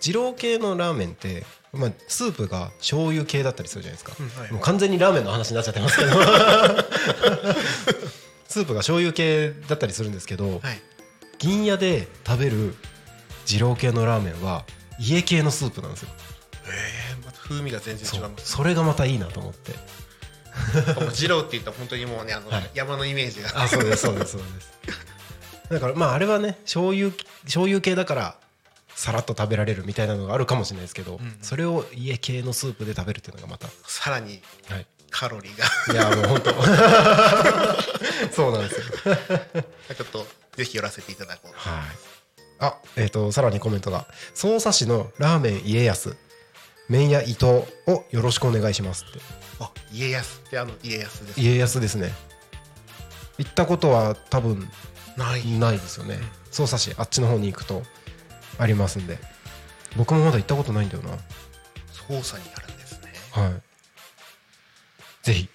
[0.00, 6.10] 二郎系のラーメンって、まあ、スープが醤油系だったりするじゃないですか、うんはいもう完全にラーメンの話になっちゃってますけど。
[8.48, 10.80] スープが醤油系だったりするんですけど、はい。
[11.38, 12.74] 銀屋で食べる
[13.44, 14.64] 二郎系のラーメンは
[14.98, 16.08] 家系のスープなんですよ。
[16.68, 19.72] えー、また風味が全然違いますそれがまたいいなと思って。
[21.12, 22.70] 二郎って言ったら本当にもうねあの、はい。
[22.74, 23.62] 山のイメージが。
[23.62, 25.15] あそうですそうですそうです
[25.70, 27.10] だからまああれはね醤油
[27.44, 28.36] 醤油系だから
[28.94, 35.92] さらっと食べられるみたいなのがあるかもしれないですけど、んそれを家系のスープで食べるっていうのがまた、さらにはい、カロリーが。
[35.92, 36.54] いやもう本当。
[38.32, 38.84] そうなんですよ。
[39.96, 40.26] ちょっと
[40.56, 41.52] ぜひ寄らせていただこう。
[41.54, 41.82] はい。
[42.58, 46.16] あえっ、とさらにコメントが「匝瑳市のラーメン家康。
[46.88, 49.20] 麺屋伊藤をよろしくお願いします」って。
[49.60, 52.14] あ家康ってあの家康です家康ですね。
[53.38, 54.70] 行ったことは多分
[55.16, 55.46] ない。
[55.58, 56.18] ないですよね。
[56.50, 57.82] 匝瑳市あっちの方に行くと
[58.58, 59.18] ありますんで。
[59.96, 61.10] 僕もまだ行ったことないんだよな。
[62.08, 63.12] 操作になるんですね。
[63.32, 63.62] はい。
[65.26, 65.48] ぜひ。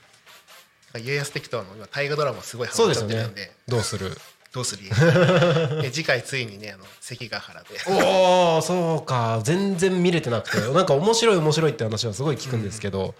[1.00, 3.52] 家康的とあの今大河ドラマすごいハマっちゃってるんで。
[3.68, 4.18] どうする？
[4.54, 4.84] どうする
[5.94, 7.70] 次回ついにねあの関ヶ原で。
[7.88, 9.40] おおそうか。
[9.44, 10.60] 全然見れてなくて。
[10.74, 13.16] なんか面白い面白いって話はすごい聞くんですけど、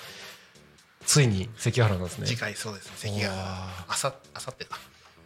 [1.06, 2.28] ついに関ヶ原なんですね。
[2.28, 2.92] 次回そうですね。
[2.98, 3.86] 関ヶ原。
[3.88, 4.78] あさあさってか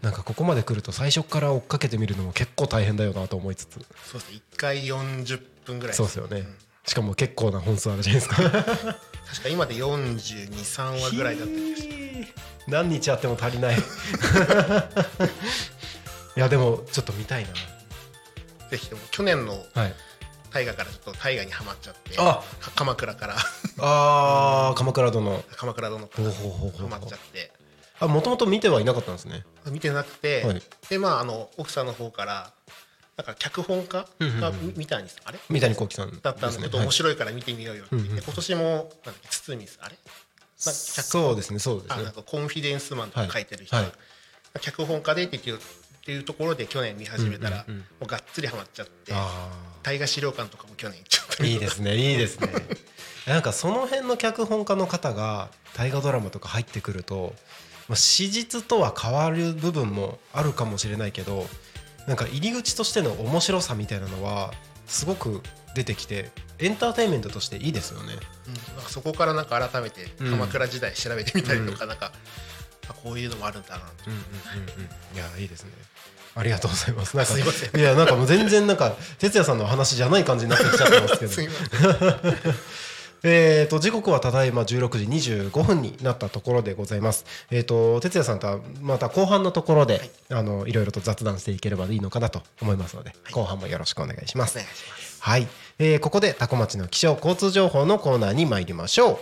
[0.06, 3.80] なんかここまで来ると最初から追っかけてみるのも結構大変だよなと思いつつ。
[4.04, 4.41] そうですね。
[4.54, 6.46] 1回40分ぐらいそうですよね、ん。
[6.86, 8.36] しかも結構な本数あるじゃないですか。
[8.36, 11.94] 確か今で423話ぐらいだった気がしま
[12.28, 12.34] す。
[12.68, 13.78] 何日あっても足りない。
[16.38, 17.48] いやでもちょっと見たい
[18.70, 19.65] ぜひでも去年の
[20.52, 22.44] 大河からちょっと大河にはまっちゃってあ！
[22.60, 23.38] か鎌倉から。
[23.80, 25.44] あー鎌倉殿。
[25.56, 26.32] 鎌倉殿からは
[26.91, 27.52] まっちゃって
[28.08, 29.46] ああもともと見てはいなかったんですね。
[29.70, 30.62] 見てなくて、はい。
[30.89, 32.52] でまああの奥さんの方から
[33.18, 35.39] なんか脚本家が見見たんですあれ？
[35.50, 36.86] 三谷幸喜さんだったんだけど、はい。
[36.88, 39.96] 面白いから見てみようよって言って、今年もなんだっけ堤さんあれ？
[39.96, 41.96] なんか脚そうですねそうですね。
[42.00, 43.76] あなんかコンフィデンスマンとか書いてる人、
[44.62, 45.60] 脚本家でっていうっ
[46.06, 49.50] ていうところで去年見始めたら、もうがっつりハマっちゃってあ
[49.84, 52.50] 大河資料館とかも去年行っちゃったあいいですねいいですね。
[53.28, 57.34] なんかその辺の脚本家の方が大河ドラマとか入ってくると
[57.88, 61.45] まあ史実とは変わる部分もあるかもしれないけど
[62.08, 64.52] なんか入り口としての面白さみたいなのは
[64.86, 65.41] すごく
[65.76, 68.13] 出てきてエンターテインメントとしていいですよね。
[68.48, 68.54] うん。
[68.76, 70.32] なんかそこからなんか改めてうん。
[70.32, 72.12] 鎌倉時代調べてみたりとか、なんか
[72.88, 74.24] あこういうのもあるんだなとうんうんうん
[74.80, 74.82] う
[75.13, 75.15] ん。
[75.15, 75.71] いやいいですね。
[76.36, 77.17] ありがとうございます。
[77.17, 77.80] なんかすいません。
[77.80, 81.32] いやなんかもう全然なんか哲也さんの話じゃない感じになってきちゃってますけど。
[81.34, 82.56] すいません
[83.28, 87.26] えー、と時刻はただいま16時25分になったところでございます。
[87.50, 94.58] えー、と哲也さんとはまた後半のところで、い、あのいろいろと雑談していければいいのかなと思いますので、後半もよろしくお願いします。
[94.58, 95.48] お願いしますはい、
[95.80, 99.20] えーここでタコ町の気象交通情報のコーナーに参りましょう。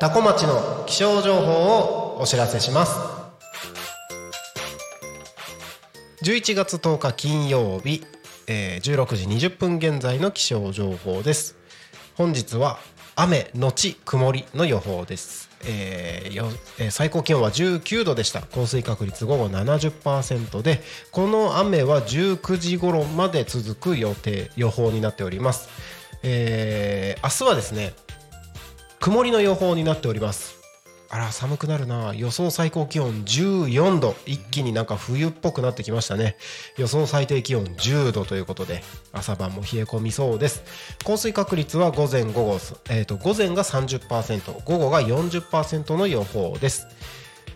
[0.00, 1.52] タコ町の気象情報
[2.16, 2.98] をお知らせします。
[6.22, 8.06] 11月10日金曜日、
[8.46, 11.56] えー16時20分現在の気象情報です。
[12.16, 12.78] 本日は
[13.16, 18.42] 雨のち曇りの予報です、えーよえー最高気温は19度でした。
[18.42, 25.68] 降水確率午後70%でこの雨は19時頃まで続く予定予報になっております、
[26.22, 27.94] えー明日はですね
[29.00, 30.53] 曇りの予報になっております。
[31.14, 32.12] あら寒くなるな。
[32.12, 34.16] 予想最高気温14度。
[34.26, 36.34] 一気になんか冬っぽくなってきましたね。
[36.76, 40.64] 予想最低気温10度ということで朝晩も冷え込みそうです。
[41.04, 42.58] 降水確率は午前午後、
[42.90, 46.88] えー、と午前が30%午後が40%の予報です。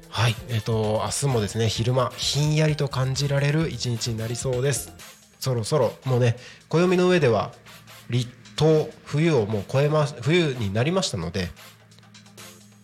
[0.09, 0.37] はい。
[0.51, 4.92] えっ、と明日もですね昼間ひんやりと感じられる一日になりそうです。
[5.40, 6.37] そろそろもうね
[6.68, 7.51] 暦の上では
[8.09, 11.49] 立冬冬をもう超えま冬になりましたので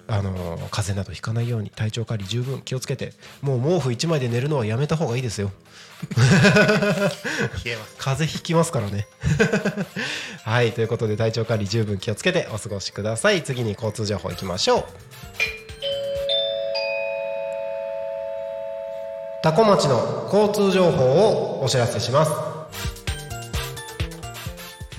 [0.07, 3.13] あのー風邪などひかないように体調管理十分気をつけて
[3.43, 5.51] もう毛布1枚で寝るのはやめた方がいいですよ。
[7.65, 7.95] 冷えます。
[7.99, 9.07] 風邪ひきますからね。
[10.45, 13.43] はいということで体調管理十分気をつけてお過ごしください。
[13.43, 14.85] 次に交通情報いきましょう。
[19.43, 22.54] 多古町の交通情報をお知らせします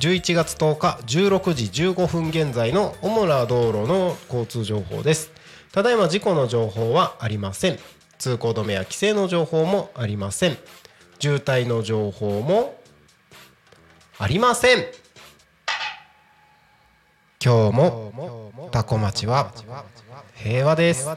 [0.06, 5.32] 11月10日16時15分現在の主な道路の交通情報です。
[5.72, 7.80] ただいま事故の情報はありません。
[8.20, 10.58] 通行止めや規制の情報もありません。
[11.18, 12.80] 渋滞の情報も
[14.20, 14.86] ありません。
[17.44, 19.54] 今日もタコ町は
[20.36, 21.08] 平和です。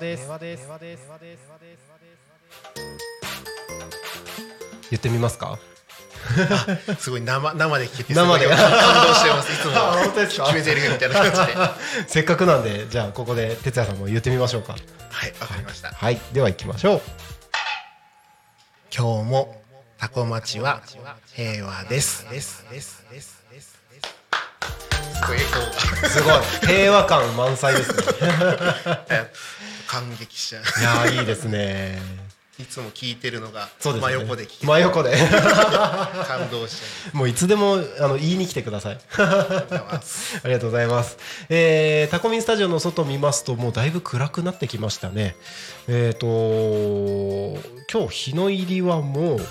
[4.90, 5.58] 言ってみますか？
[6.98, 8.46] すごい生生で聞けて生で。
[8.48, 9.52] 感動してます。
[9.52, 9.72] いつも。
[9.78, 10.44] あ本当ですか？
[10.52, 11.58] 決め台詞みたいな感じで。
[11.58, 11.76] は
[12.08, 14.74] せっかくなんでじゃあここで哲也さんも言ってみましょうか。
[14.74, 14.76] い
[15.40, 15.90] わかりました。
[15.90, 16.20] はい。
[16.32, 17.02] では行きましょう。
[18.96, 19.62] 今日も
[19.98, 20.80] タコ町は
[21.34, 23.78] 平和ですですですですです。
[26.14, 26.34] すごい。
[26.66, 28.02] 平和感満載ですね。
[29.86, 30.62] 感激しちゃう。
[30.80, 32.00] いやーいいですね
[32.60, 35.14] いつも聞いてるのが真横で聞け真横で。
[36.26, 38.98] 感動しちもういつでもあの言いに来てください。
[39.16, 41.18] ありがとうございます。
[41.48, 45.36] えータコミンスタジオの外見ますともうだいぶ暗くなってきましたね。
[45.86, 46.26] えっ、と
[47.92, 49.46] 今日日の入りはもう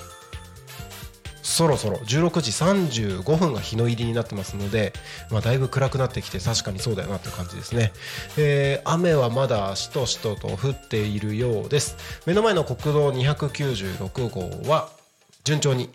[1.48, 4.92] そろそろ16時35分が日の入りになってますので、
[5.32, 7.94] まあ、だいぶ暗くなってきて確かにそうだよなっていう感じですね、
[8.38, 11.98] えー雨はまだしとしとと降っているようです。
[12.26, 14.90] 目の前の国道296号は
[15.44, 15.90] 順調に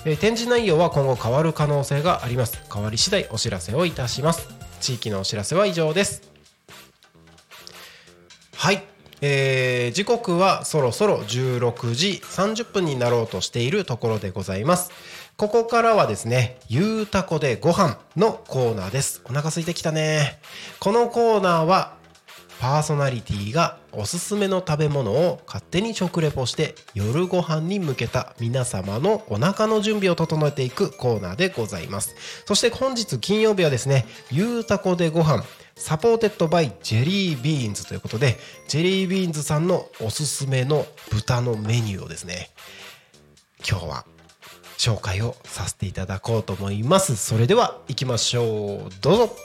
[0.05, 2.61] えー展示内容は今後変わる可能性があります。
[2.73, 4.47] 変わり次第お知らせをいたします。
[4.79, 6.21] 地域のお知らせは以上です。
[8.55, 8.83] はい、
[9.21, 14.91] えー時刻はそろそろ16時30分になろうとしているところでございます。
[15.37, 19.21] ここからはですねゆうたこでご飯のコーナーです。
[19.25, 20.39] お腹空いてきたね。
[20.79, 21.95] このコーナーは
[22.59, 32.15] パーソナリティがおすすめの食べ物を勝手に食レポして夜ご飯に向けた皆様のお腹の準備を整えていくコーナーでございます。
[32.45, 35.43] そして本日金曜日はですねゆうたこでご飯。
[35.77, 38.37] supported by ジェリービーンズということで
[38.67, 42.49] ジェリービーンズさんのおすすめの豚のメニューをですね
[43.67, 44.05] 今日は
[44.77, 47.15] 紹介をさせていただこうと思います。
[47.15, 48.89] それでは行きましょう。
[49.01, 49.35] どうぞ.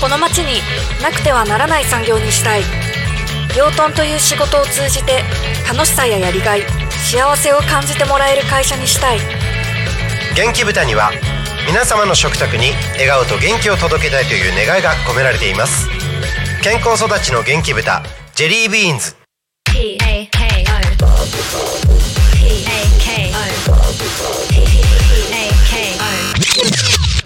[0.00, 0.60] この町に
[1.02, 2.85] なくてはならない産業にしたい
[3.56, 5.22] 養豚という仕事を通じて
[5.66, 9.18] 楽しさややりがい幸せを感じてもらえる会社にしたい。
[10.36, 11.10] 元気豚には
[11.66, 15.88] 皆様の食卓に笑顔と元気を届けたいという願いが込められています。
[16.62, 18.02] 健康育ちの元気豚
[18.34, 19.16] ジェリービーンズ。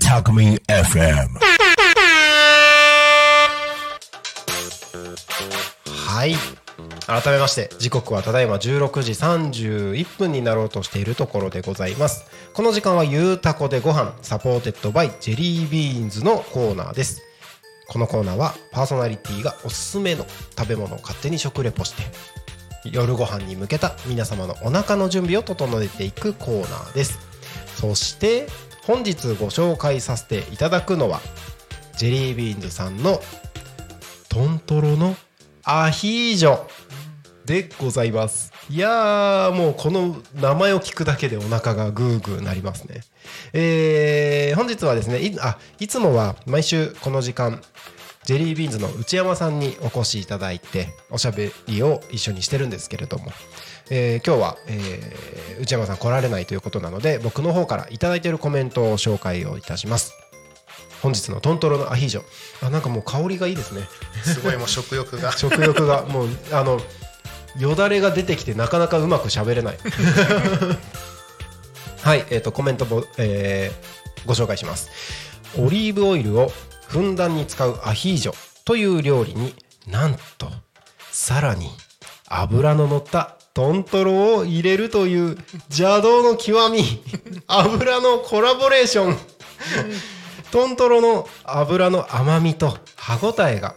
[0.01, 1.60] Talk Me FM.
[6.21, 6.35] はい。
[7.07, 12.27] 改めまして時刻はただいま16時31分になろうとしているところでございます。
[12.53, 17.23] この時間はゆうたこでご飯 supported by ジェリービーンズのコーナーです。
[17.89, 20.27] このコーナーはパーソナリティがおすすめの
[20.59, 22.03] 食べ物を勝手に食レポして
[22.85, 27.19] 夜ご飯に向けた皆様のお腹の準備を整えていくコーナーです。
[27.77, 28.47] そして
[28.83, 31.23] 本日ご紹介させていただくのは
[31.97, 33.23] ジェリービーンズさんの
[34.29, 35.17] トントロの
[35.73, 36.59] アヒージョ
[37.45, 38.53] でございます。
[38.69, 43.03] いやーもうこの名前を聞くだけでお腹がグーグーなりますね。
[43.53, 47.63] えー本日はですねいあいつもは毎週この時間
[48.25, 53.27] ジェリービーンズの内山さんにお越しいただいておしゃべりを一緒にしてるんですけれども、
[53.91, 60.15] えー今日は、えー内山さん来られないということなので僕の方からいただいているコメントを紹介をいたします。
[61.03, 62.23] 本日のトントロのアヒージョ。
[62.63, 63.83] あなんかもう香りがいいですね。
[64.23, 65.33] すごいもう食欲が。
[65.39, 66.03] 食欲が。
[66.05, 66.81] もうあの
[67.59, 69.79] よだれが出てきてなかなかうまく喋れない。
[72.03, 74.91] はいえー、とコメントも、えーご紹介します。
[75.59, 76.53] オリーブオイルを
[76.87, 78.35] ふんだんに使うアヒージョ
[78.65, 79.55] という料理に
[79.87, 80.49] なんと
[81.11, 81.71] さらに
[82.27, 85.39] 油の乗ったトントロを入れるという
[85.71, 86.83] 邪道の極み。
[87.47, 89.19] 油のコラボレーション
[90.51, 93.77] トントロの油の甘みと歯ごたえが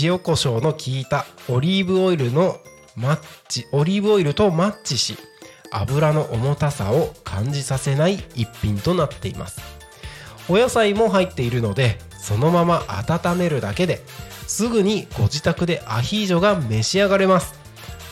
[0.00, 2.58] 塩コショウの効いたオリーブオイルの
[2.94, 5.16] マッチオリーブオイルとマッチし
[5.72, 9.60] 油の重たさを感じさせない一品となっています。
[10.48, 14.00] お野菜も入っているのでそのまま温めるだけで
[14.46, 17.54] すぐにご自宅でアヒージョが召し上がれます。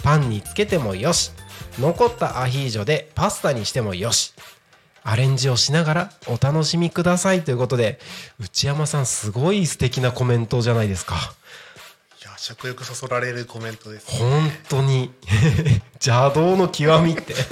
[0.02, 1.32] パンにつけてもよし
[1.78, 4.32] 残ったアヒージョでパスタにしてもよし
[5.08, 7.98] アレンジをしながらお楽しみくださいということで
[8.38, 11.14] 内山さんすごい素敵なコメントじゃないですか。
[12.20, 14.06] いや食欲そそられるコメントです。
[14.10, 15.10] 本当に。
[16.04, 17.32] 邪道の極みって。
[17.40, 17.48] 極み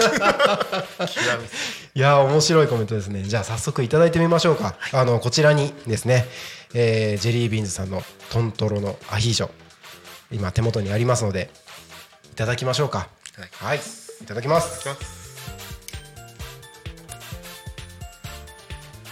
[1.95, 3.23] いやー面白いコメントですね。
[3.23, 6.29] じゃあ早速いただいてみましょうか、あのこちらにですね、
[6.75, 9.49] えージェリービーンズさんのトントロのアヒージョ
[10.31, 11.51] 今手元にありますので
[12.33, 13.09] いただきましょうか。
[13.31, 13.33] い。
[13.33, 15.16] ただきはいいただきます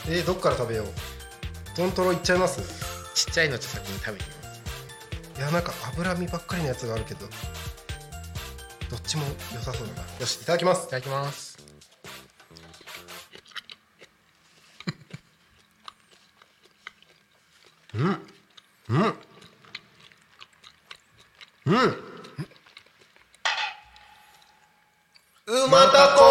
[0.07, 0.86] えー、どっから食べよう？
[1.76, 2.61] トントロいっちゃいます？
[3.14, 4.62] ちっちゃいのちょっと先に食べてみます
[5.38, 7.26] いやなんか脂身ばっかりのやつがあるけど
[8.90, 10.02] どっちも良さそうだな。
[10.20, 10.86] よしいただきます。
[10.86, 11.59] いただきます。
[17.94, 18.02] うん。
[18.90, 19.14] うん。
[21.66, 21.74] うん。
[25.46, 26.22] うまたこ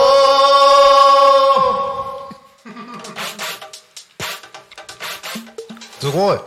[6.04, 6.38] すごい。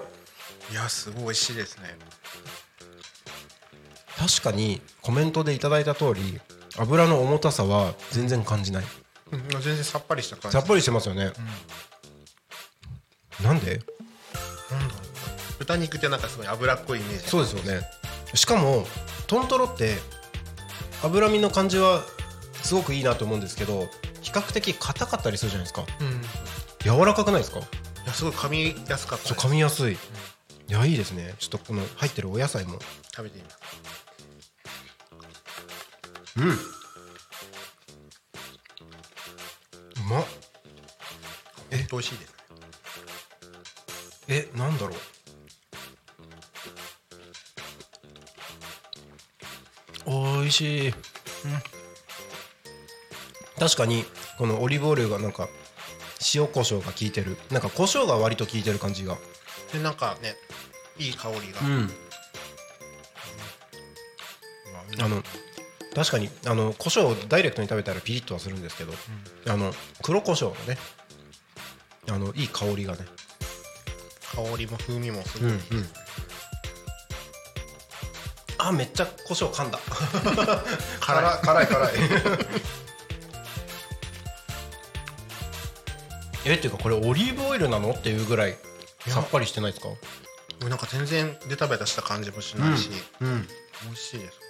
[0.71, 1.97] いやすごい美味しいですね。
[4.19, 6.39] 確かにコメントでいただいた通り
[6.77, 8.85] 油の重たさは全然感じない。
[9.33, 10.59] うん全然さっぱりした感じ。
[10.59, 11.33] さっぱりしてますよね、
[13.43, 13.81] なんで？
[14.71, 17.27] なんだろう豚肉ってなんかすごい脂っこいイメージ。
[17.27, 17.81] そうですよね。
[18.35, 18.87] しかも
[19.27, 19.95] トントロって
[21.03, 22.03] 脂身の感じは
[22.63, 23.89] すごくいいなと思うんですけど
[24.21, 25.87] 比較的硬かったりするじゃないですか。
[25.99, 26.09] うん。
[26.93, 27.61] い柔らかくないですか？
[28.07, 29.95] やすごい噛みやすかったそう噛みやすい。
[29.95, 29.99] い
[30.69, 31.35] やいいですね。
[31.39, 32.79] ちょっとこの入ってるお野菜も。
[33.15, 33.57] 食べてみます
[36.37, 36.49] うん。
[36.51, 36.55] う
[40.09, 40.27] まっ。
[41.71, 41.87] え？
[41.91, 42.35] 美味しいです。
[44.29, 44.99] えなんだろう。
[50.09, 50.95] おいしい、
[53.59, 54.05] 確かに
[54.39, 55.49] このオリーブオイルがなんか
[56.35, 57.37] 塩コショウが効いてる。
[57.51, 59.17] なんかコショウが割と効いてる感じが。
[59.73, 60.37] でなんかね
[60.99, 61.91] いい香りが、うん。
[64.99, 65.23] あの
[65.95, 68.93] 確かにあの胡椒をダイレクトに食べたらピリッとはするんですけど、
[69.49, 70.79] あの黒胡椒のね
[72.09, 73.01] あのいい香りがね。
[74.35, 75.63] 香りも風味もすごい、うんうん。
[78.59, 79.79] あめっちゃ胡椒噛んだ。
[81.01, 81.39] 辛い。
[81.43, 81.93] 辛い辛い
[86.47, 87.91] えっていうかこれオリーブオイルなの？
[87.91, 88.57] っていうぐらい
[89.09, 89.89] さっぱりしてないですか？
[90.69, 92.89] なんか全然ベタベタした感じもしないし、
[93.21, 93.47] うん。
[93.85, 94.41] 美味しいです。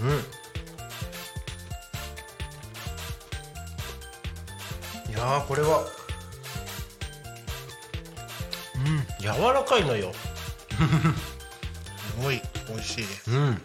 [0.00, 0.08] うん。
[5.10, 5.86] いやーこれは。
[8.76, 9.06] うん。
[9.20, 10.12] 柔らかいのよ。
[12.18, 13.30] すごい美味しいです。
[13.30, 13.62] うんうん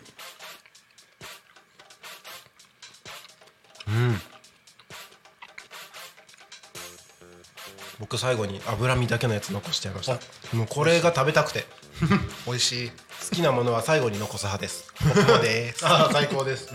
[8.00, 10.14] 僕最後に脂身だけのやつ残しちゃいました。
[10.56, 11.66] もうこれが食べたくて。
[12.46, 12.90] 美味しい。
[12.90, 14.94] 好きなものは最後に残す派です。
[15.04, 15.86] 僕もです。
[15.86, 16.74] ああ最高です。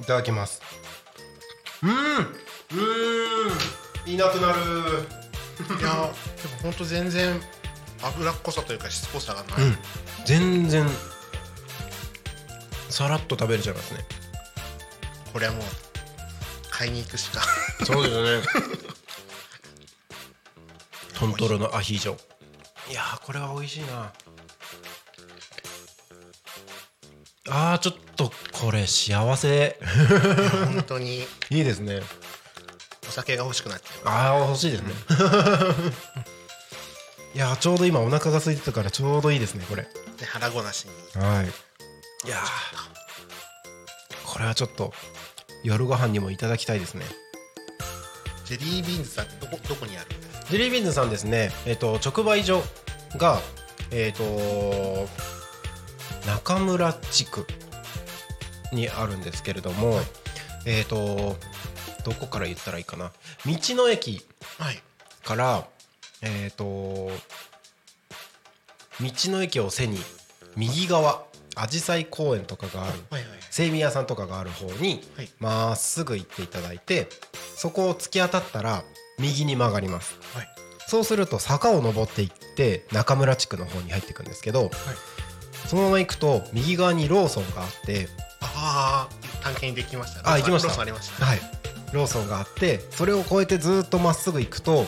[0.00, 0.60] いただきます。
[1.82, 1.90] うん。
[1.90, 1.94] う
[4.06, 4.12] ん。
[4.12, 5.08] いなくなる。
[5.80, 6.12] いやでも
[6.62, 7.40] 本当全然
[8.02, 9.78] 脂っこさというかしつこさがない、うん。
[10.26, 10.86] 全然
[12.90, 14.06] さらっと食べれちゃいますね。
[15.32, 15.62] これはもう
[16.70, 17.40] 買いに行くしか。
[17.84, 18.85] そうですね
[21.32, 22.16] トントロのアヒージョ。
[22.90, 24.12] いやーこれは美味しいな。
[27.48, 29.78] あーちょっとこれ幸せ。
[30.74, 31.20] 本当に。
[31.50, 32.00] いいですね。
[33.08, 34.92] お酒が欲しくなっちゃうああ欲しいですね。
[37.34, 39.86] いやーちょうど今お腹が空いてたからちょうどいいですねこれ。
[40.18, 41.22] で腹ごなしに。
[41.22, 41.46] はい。
[41.46, 41.48] い
[42.28, 42.42] やー。
[44.24, 44.92] これはちょっと
[45.62, 47.06] 夜ご飯にもいただきたいですね。
[48.44, 50.15] ジェリービーンズさんってどこどこにある？
[50.50, 52.62] ジェリービーンズさんですね、えっと直売所
[53.16, 53.40] が、
[53.90, 55.08] えっと
[56.26, 57.46] 中村地区
[58.72, 59.98] にあるんですけれども、
[60.64, 61.36] えっと
[62.04, 63.10] どこから言ったらいいかな。
[63.44, 64.24] 道の駅
[64.58, 64.80] はい。
[65.24, 65.66] から
[66.22, 67.10] えっ、と道
[69.00, 69.98] の駅を背に
[70.56, 71.24] 右側
[71.56, 75.28] アジサイ公園とかがあるはいはい精味屋さんとかがある方にはい。
[75.40, 77.08] まっすぐ行っていただいて
[77.56, 78.84] そこを突き当たったら
[79.18, 80.18] 右に曲がります。
[80.34, 80.48] はい。
[80.86, 84.70] そうすると坂を登っていって中村地区の方に入っていくんですけど、
[85.66, 88.08] そのまま行くと右側にローソンがあって
[88.40, 90.68] ああ探検できましたあ行きました。
[90.68, 91.40] ロスありましたはい。
[91.92, 94.84] ローソンがあってそれを越えてずっとまっすぐ行くと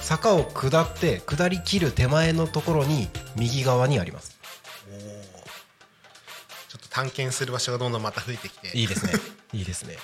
[0.00, 4.38] 坂を下って下り切る手前のところに右側にあります。
[6.68, 8.76] ちょっと探検する場所がどんどんまた増えてきて。
[8.76, 9.12] いいですね。
[9.52, 9.96] いいですね。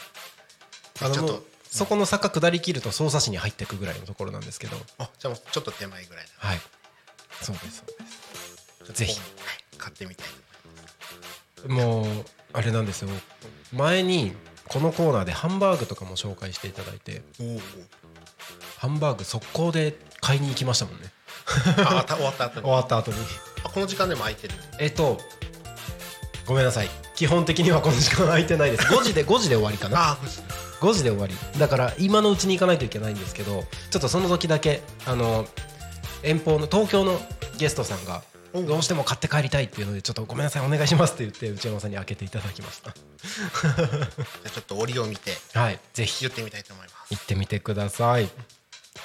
[1.03, 4.77] あのちょっとそこの坂下り切ると匝瑳市に入っていくぐらいのところなんですけど。
[4.99, 6.49] あじゃあもうちょっと手前ぐらいだ。
[6.49, 6.61] はい。
[7.43, 8.99] そうですそうです。
[9.01, 9.19] ぜひ。
[9.19, 9.29] はい
[9.77, 12.07] 買ってみたいもう
[12.53, 13.11] あれなんですよ。
[13.73, 14.37] 前に
[14.69, 17.23] このコーナーでハンバーグとかも紹介していただいて。
[17.41, 17.61] おお
[18.79, 21.11] ハンバーグ速攻で買いに行きましたもんね。
[21.79, 22.63] あた終わった後に。
[22.63, 23.17] 終わった後に。
[23.65, 24.55] あこの時間でも空いてる。
[24.79, 25.19] えっと
[26.47, 26.89] ごめんなさい。
[27.17, 28.85] 基本的にはこの時間空いてないです。
[28.85, 30.13] 5時で5時で終わりかな。
[30.13, 30.19] あ
[30.81, 31.35] 5時で終わり。
[31.59, 35.47] だから今のうちに行かないといけないんですけどちょっとその時だけあの
[36.23, 37.19] 遠方の東京の
[37.59, 38.23] ゲストさんが
[38.63, 42.95] どうしても買って帰りたいっていうのでちょっとごめんなさいお願いしますって言って内山さんに開けていただきました。
[42.95, 43.73] じゃ
[44.47, 46.21] あちょっと折を見てはいぜひ。
[46.21, 46.95] 言ってみたいと思います。
[47.11, 48.29] 行ってみてください。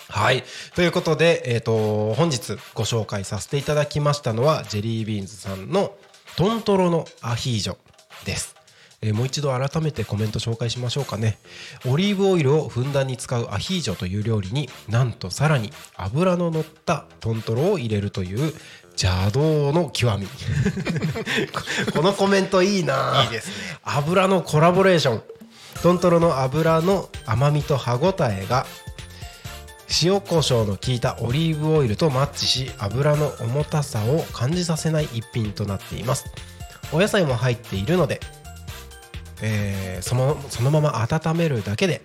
[0.10, 0.44] はい。
[0.76, 5.96] ということで、えー、と本日ご紹介させていただきましたのはジェリービーンズさんの
[6.36, 7.78] トントロのアヒージョ
[8.26, 8.59] です。
[9.02, 11.38] えーもう一度改めてコメント紹介しましょうかね。
[11.88, 18.54] オリーブオイルをふんだんに使うアヒージョという料理になんとさらに油の乗ったトントロを入れるという
[19.02, 20.28] 邪道の極み。
[20.28, 20.32] こ
[21.96, 23.22] このコメントいいな。
[23.24, 23.54] いいですね。
[23.84, 25.24] 油のコラボレーション。
[25.82, 28.66] トントロの油の甘みと歯ごたえが
[30.04, 36.26] 塩コショウの効いたオリーブオイルとマッチし油の重たさを感じさせない一品となっています。
[36.92, 38.20] お野菜も入っているので、
[39.42, 42.02] えーそのそのまま温めるだけで、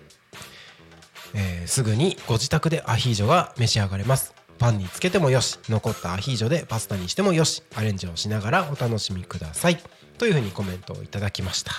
[1.33, 4.33] えーすぐにご自宅でアヒージョが召し上がれます。
[4.57, 9.79] パンにつけてもよし残ったアヒージョでパスタにしてもよしアレンジをしながらお楽しみください。
[10.17, 11.71] というふうにコメントをいただきました。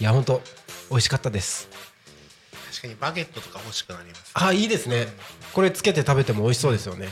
[0.00, 0.40] いや本当
[0.90, 1.68] 美味しかったです。
[2.70, 5.08] 確かにバゲットとか欲しくなりますあいいですね。
[5.52, 7.08] これつけて食べても美味しそうですよね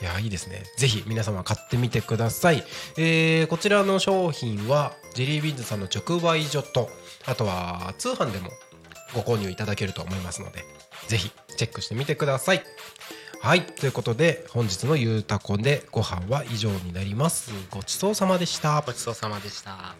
[0.00, 0.64] いやいいですね。
[0.76, 2.64] ぜひ皆様買ってみてください、
[2.96, 6.88] えーこちらの商品はジェリービーンズさんの直売所と
[7.26, 8.50] あとは通販でも
[9.14, 10.64] ご購入いただけると思いますので
[11.06, 12.62] ぜひチェックしてみてください。
[13.40, 13.62] はい。
[13.62, 17.52] ということで本日のゆうたこでご飯は以上になります。
[17.70, 18.80] ごちそうさまでした。
[18.80, 19.94] ごちそうさまでした。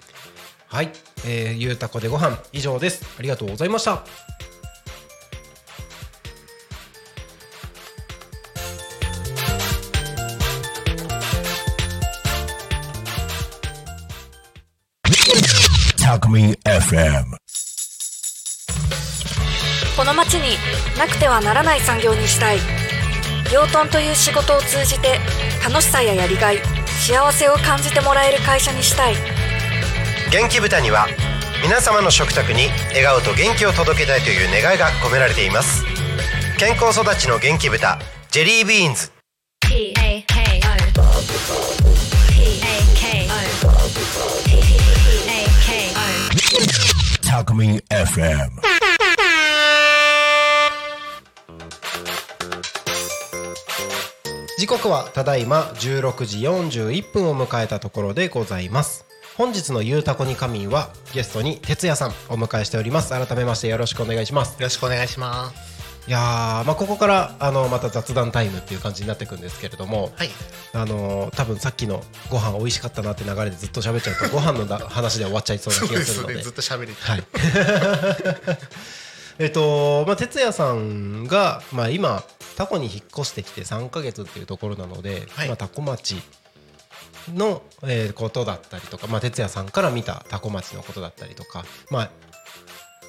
[0.67, 0.91] はい、
[1.27, 3.05] えー、ゆうたこでご飯以上です。
[3.19, 4.03] ありがとうございました
[16.35, 17.37] FM
[19.97, 20.57] この町に
[20.99, 22.59] なくてはならない産業にしたい。
[23.53, 25.21] 養豚という仕事を通じて
[25.65, 26.59] 楽しさややりがい
[27.07, 29.15] 幸せを感じてもらえる会社にしたい。
[30.33, 31.07] 元気豚には
[31.63, 35.85] 皆様の食卓に笑顔と元気を届けたいという願いが込められています。
[36.59, 39.15] 健康育ちの元気豚ジェリービーンズ
[47.35, 48.49] タクミン FM
[54.57, 59.05] 時刻はただいま16時41分を迎えたところでございます。
[59.37, 63.11] 本日のゆうたこに仮眠はゲストに哲也さんお迎えしております。
[63.11, 64.53] 改めましてよろしくお願いします。
[64.53, 65.74] よろしくお願いします
[66.07, 66.21] いやー、
[66.65, 70.29] まあ、ここからあのまた雑談タイムっていう感じになっていくんですけれども、はい。
[70.75, 76.43] あの多分さっきのご飯美味しかったなって流れでずっと喋っちゃうとご飯のだ 話で終わっちゃいそうな気がするので。
[76.43, 77.25] ずっと喋れてはい。
[79.39, 82.23] えっとまあ哲也さんがまあ今
[82.57, 85.49] タコに引っ越してきて3ヶ月っていうところなので、はい。
[85.49, 86.21] まあタコ町
[87.33, 92.11] の、えーことだったりとか、まあ哲也さんから見たタコ町のことだったりとか、まあ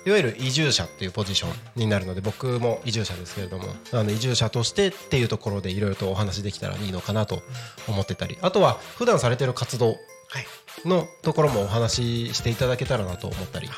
[0.06, 7.42] いわゆる移住者っていうポジションになるので僕も移住者ですけれどもあの移住者としてっていうところでいろいろとお話できたらいいのかなと
[7.88, 9.98] 思ってたりあとは普段されてる活動はい
[10.84, 13.70] のところもお話ししていただけたらなと思ったり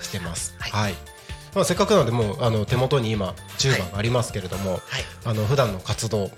[0.00, 0.54] してます。
[0.58, 0.70] はい。
[0.70, 0.94] はい。
[1.54, 4.80] まあせっかくなのでもうあの手元に今10番ありますけれども、はい。
[5.24, 6.30] あの普段の活動、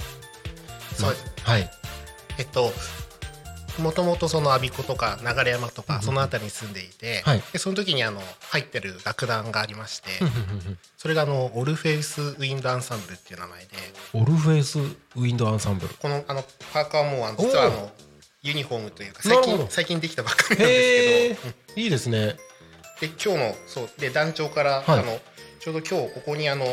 [0.92, 1.24] そうです。
[1.42, 1.70] はい。
[2.38, 2.72] えっと
[3.78, 7.42] もともとその我孫子とか流山とかその辺りに住んでいて、はい。
[7.52, 8.20] でその時にあの
[8.50, 10.10] 入ってる楽団がありまして、
[10.96, 13.68] それがあのオルフェウスウィンドアンサンブルっていう名前で。
[14.14, 15.94] オルフェイスウィンドアンサンブル。
[15.94, 17.90] このあのパーカーはもうあの実はあの
[18.42, 22.36] ユニフォームというか最近最近できたばっかりなんへですけど、え、いいですね。
[23.00, 24.98] で今日のそうで団長から、はい。
[25.00, 25.18] あの
[25.60, 26.64] ちょうど今日ここにあの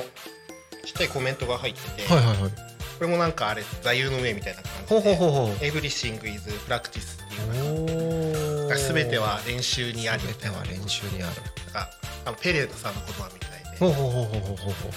[0.86, 2.70] ちっちゃいコメントが入ってて、はいはいはい。
[3.02, 5.66] これもなんかあれ座右の銘みたいな感じでほうほうほうほう。
[5.66, 8.76] エブリシングイズプラクティスっていうおお。
[8.76, 11.41] すべては練習にありみたいなは練習にある。
[11.66, 11.89] なんか
[12.28, 14.91] あのペレートさんの言葉みたいで、ほうほうほうほうほうほうほう。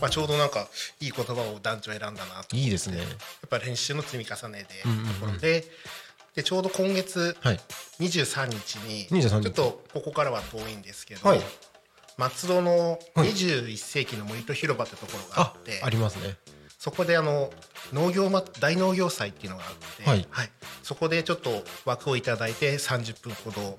[0.00, 0.68] まあ、ちょうどなんか
[1.00, 2.96] いい言葉を団長選んだないいですね。
[2.96, 5.66] やっぱり練習の積み重ねでうところで
[6.34, 7.60] でちょうど今月はい。
[8.00, 11.40] 23日に23日ちょっとここからは遠いんですけど、はい
[12.16, 16.36] 松戸のはい21世紀の森と広場ってところがああって、、ありますね。
[16.80, 17.50] そこであの
[17.92, 20.26] 農業ま大農業祭っていうのがあって、はい。
[20.82, 23.76] そこでちょっと枠をいただいて30分ほど。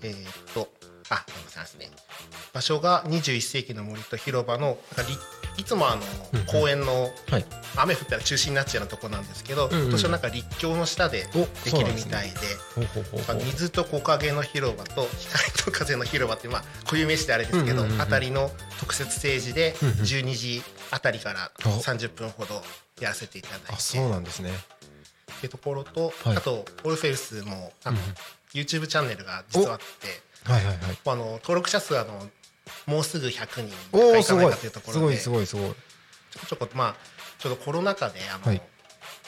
[0.00, 0.70] えーっと
[1.12, 1.62] あすみません。
[1.62, 1.90] ですね
[2.52, 5.16] 場所が21世紀の森と広場のなんかり
[5.58, 6.02] いつもあの
[6.46, 7.44] 公園のはい。
[7.74, 12.36] 雨降ったら中止になっちゃうようなとこなんですけど、今年はなんか立教の下でおできるみたいで。
[13.46, 19.94] 水と木陰の広場と光と風の広場ってまあ固有名詞であれですけど、あたりの特設ステージでうんうん。
[19.94, 22.62] 12時あたりからお30分ほど
[23.00, 23.72] やらせていただいて。
[23.72, 24.50] あ、そうなんですね。
[24.50, 26.36] っていうところと、はい。
[26.36, 28.04] あとオルフェウスもあの、うん。
[28.52, 29.84] YouTube チャンネルが実はあって
[30.44, 30.98] はいはいはい。
[31.04, 32.28] あの登録者数あの
[32.86, 34.50] もうすぐ100人おお、いかないすごい。
[34.50, 35.16] かというところで。
[35.16, 35.74] すごいすごいすごい。
[36.30, 36.96] ちょこちょこまあ
[37.38, 38.62] ちょうどコロナ禍であの、はい。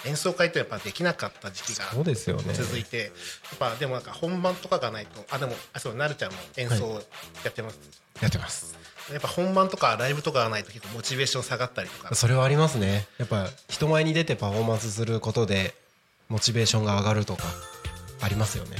[0.06, 2.52] 演奏会ってやっぱできなかった時期がそうですよね。
[2.52, 3.04] 続いてや
[3.54, 7.02] っぱでもなんか本番とかがないとあでもあそうなるちゃんも演奏
[7.42, 7.78] やってます、
[8.20, 8.76] やってます。
[9.10, 12.14] やっぱ本番とかライブとかがないと結構モチベーション下がったりとか。
[12.14, 13.06] それはありますね。
[13.18, 15.74] やっぱ人前に出てパフォーマンスすることで
[16.28, 17.44] モチベーションが上がるとか
[18.20, 18.76] ありますよね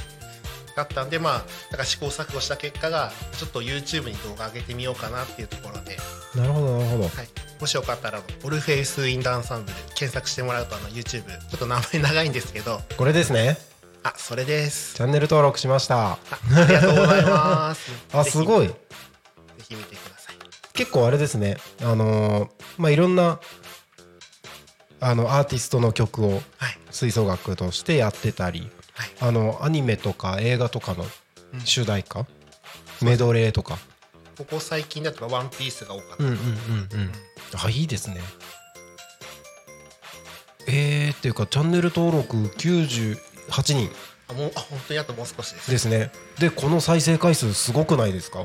[0.75, 1.33] だったんでまあ
[1.71, 5.97] なんか試行錯誤した結果がちょっと YouTube に動画上げてみようかなっていうところで、
[6.35, 7.03] なるほどなるほど。
[7.03, 7.11] はい、
[7.61, 12.81] もしよかったらオルフェイス・インド・アンサンブル検索してもらうとあの YouTube ちょっと名前長いんですけど。
[12.97, 13.57] これですね。
[14.03, 14.95] あそれです。
[14.95, 16.11] チャンネル登録しました。
[16.11, 17.91] あありがとうございます。
[18.13, 18.67] あすごい。
[18.67, 18.73] ぜ
[19.67, 20.35] ひ見てください。
[20.73, 21.57] 結構あれですね。
[21.81, 23.39] あのーまあいろんな
[24.99, 26.77] あのアーティストの曲をはい。
[26.91, 28.59] 吹奏楽としてやってたり。
[28.59, 28.71] はい
[29.19, 31.05] あのアニメとか映画とかの
[31.63, 32.25] 主題歌、
[33.01, 33.77] メドレーとか？
[34.37, 36.43] ここ最近だとワンピースが多かった、うんうんうんう
[37.05, 37.11] ん。
[37.55, 38.17] あいいですね。
[40.67, 43.17] えー、っていうかチャンネル登録98
[43.73, 43.89] 人。
[44.27, 46.11] あもうあ本当にあともう少しですですね。
[46.39, 48.43] でこの再生回数すごくないですか？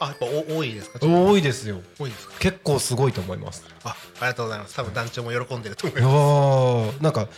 [0.00, 0.98] あやっぱお多いですか？
[1.00, 1.80] 多いですよ。
[1.98, 2.34] 多いですか？
[2.38, 3.64] 結構すごいと思います。
[3.84, 4.76] あありがとうございます。
[4.76, 7.28] 多分団長も喜んでると思いまーなんか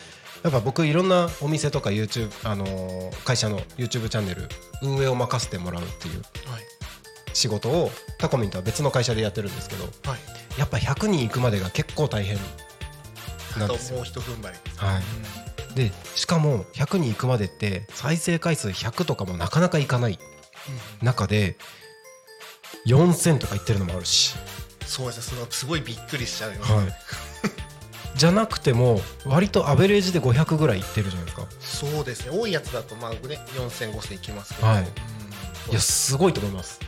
[0.42, 4.48] やっぱ僕いろんなお店とか YouTube あのー会社の YouTube チャンネル
[4.82, 6.22] 運営を任せてもらうっていう
[7.32, 10.36] 仕事をタコミンとは別の会社でやってるんですけどはい。
[10.58, 12.38] やっぱ100人行くまでが結構大変
[13.58, 14.00] なんですよ。
[14.00, 14.56] あともう一踏ん張り。
[14.76, 15.02] はい。
[15.74, 20.18] でしかも100人行くまでって再生回数100とかもなかなかいかない
[21.02, 21.58] 中で
[22.86, 24.34] 4000とか言ってるのもあるし、
[24.86, 25.38] そうですね。
[25.38, 26.86] そのすごいびっくりしちゃうよ、はい、
[28.16, 31.46] じゃなくても割とアベレージで500ぐらいいってるじゃないですか。
[31.60, 32.36] そうですね。
[32.36, 34.80] 多いやつだとまあね4000、5000いきますけど、はい。
[34.80, 35.70] うん。
[35.70, 36.80] いやすごいと思います。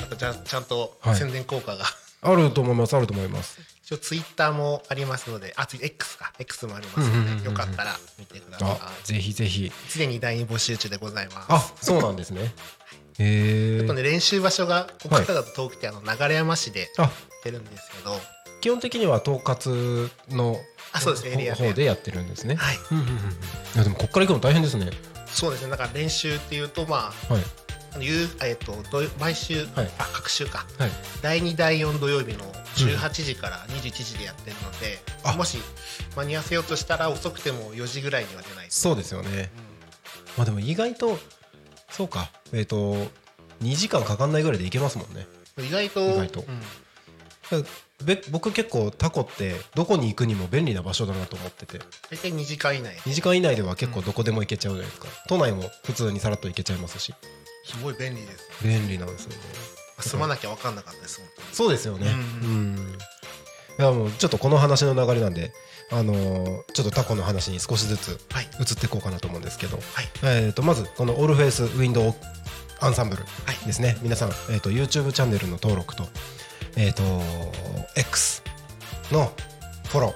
[0.00, 1.16] なんかじゃあちゃんとはい。
[1.16, 1.84] 宣伝効果が、
[2.22, 3.60] あると思いますあると思います。
[3.84, 6.32] 一応ツイッターもありますのであ次 X か。
[6.38, 9.66] X もありますので、よかったら見てくださあぜひぜひ。
[9.66, 11.46] い常に第二募集中でございます。
[11.48, 12.52] あそうなんですね。
[13.18, 17.10] へえね練習場所がここからだと遠くてあの流山市でやあっ
[17.42, 18.18] てるんですけど、
[18.62, 20.56] 基本的には統括の
[20.92, 21.68] あそうですねエリアで。
[21.68, 22.54] 方でやってるんですね。
[22.54, 22.76] はい。
[22.92, 23.16] うんうんうんい
[23.76, 24.90] やでもこっから行くの大変ですね。
[25.26, 25.70] そうですね。
[25.70, 27.42] だから練習っていうとまあはい。
[27.92, 28.72] あの夕えっと
[29.18, 29.90] 毎週、はい。
[29.98, 30.64] あ各週か。
[30.78, 30.90] はい。
[31.22, 32.44] 第2第4土曜日の
[32.76, 35.32] 18時から21時でやってるので、あ。
[35.32, 35.58] もし
[36.16, 38.72] 間に合わせようとしたら遅くても4時ぐらいには出ないと。
[38.72, 39.50] そうですよね。
[40.36, 41.18] まあでも意外と
[41.90, 42.30] そうか。
[42.52, 42.94] えっ、と
[43.60, 45.26] 2時間かかんないぐらいで行けますもんね。
[45.58, 46.44] 意外と意外と。
[47.50, 47.66] うん
[48.04, 51.78] べ僕結構タコってどこに行くにも便利な場所だなと思ってて。
[52.10, 52.94] 大体2時間以内。
[52.96, 55.08] 2時間以内では結構どこでも行けちゃうじゃないですか。
[55.28, 57.14] 都内も普通にさらっと行けちゃいますし。
[57.64, 58.66] すごい便利です。
[58.66, 59.36] 便利なんですよね。
[60.00, 62.08] 住まなきゃ分かんなかったです本当にそうですよね。
[62.42, 62.98] ううん。
[63.78, 65.52] いやもうちょっとこの話の流れなんで
[65.90, 68.44] あのーちょっとタコの話に少しずつはい。
[68.60, 69.84] 移っていこうかなと思うんですけど、はい。
[70.22, 72.14] えー、とまずこのオールフェイスウィンドウ
[72.80, 73.66] アンサンブルはい。
[73.66, 76.08] ですね、皆さん、えー、と YouTube チャンネルの登録と,、
[76.76, 77.02] えー、と
[77.96, 78.42] X
[79.10, 79.32] の
[79.88, 80.14] フォロ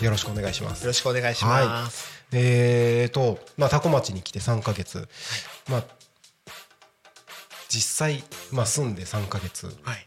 [0.00, 0.82] ーよろしくお願いします。
[0.82, 5.08] よろしくお願いします、えーと、まあ、タコ町に来て3ヶ月、
[5.70, 5.84] まあ、
[7.68, 8.22] 実際、
[8.52, 10.06] まあ、住んで3ヶ月、はい。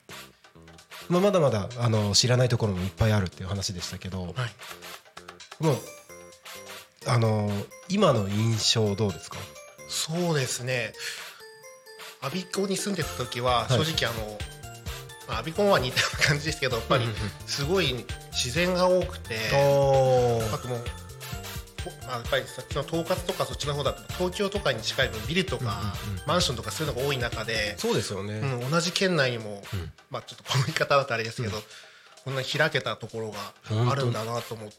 [1.10, 4.34] まあ、まだまだあの知らないところもいっぱいあるっていう話でしたけど、はい。
[5.64, 5.78] もう
[7.08, 7.50] あの
[7.90, 9.38] 今の印象どうですか？
[9.88, 10.94] そうですね。
[12.22, 13.94] 我孫子に住んでた時は正はい。
[13.94, 14.38] 直あの、
[15.30, 17.06] まあ、我孫子は似たような感じですけどやっぱり
[17.46, 17.94] すごい
[18.32, 25.94] 自然が多くて、おあともう、ほまあ、やっぱりさっきの統括とかそっちの方だと東京とかに近い分ビルとか、
[26.26, 29.92] マンションとかそういうのが多い中で、そうですよね、うん、同じ県内にも、うん。
[30.10, 31.58] まあちょっとこの言い方だとあれですけど、
[32.26, 33.38] こんなに開けたところが
[33.92, 34.76] あるんだなと思って。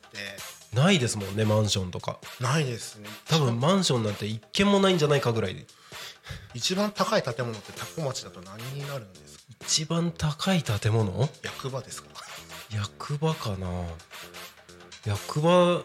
[0.74, 2.18] ないですもんねマンションとか。
[2.40, 3.08] ないですね。
[3.28, 5.54] 多分マンションなんて一軒もないんじゃないかぐらい。
[5.54, 5.64] で
[6.54, 9.39] 一番高い建物ってタコ町だと何になるんですか？
[9.62, 11.28] 一番高い建物？
[11.42, 12.08] 役場ですか？
[12.74, 13.66] 役場かな。
[15.06, 15.82] 役場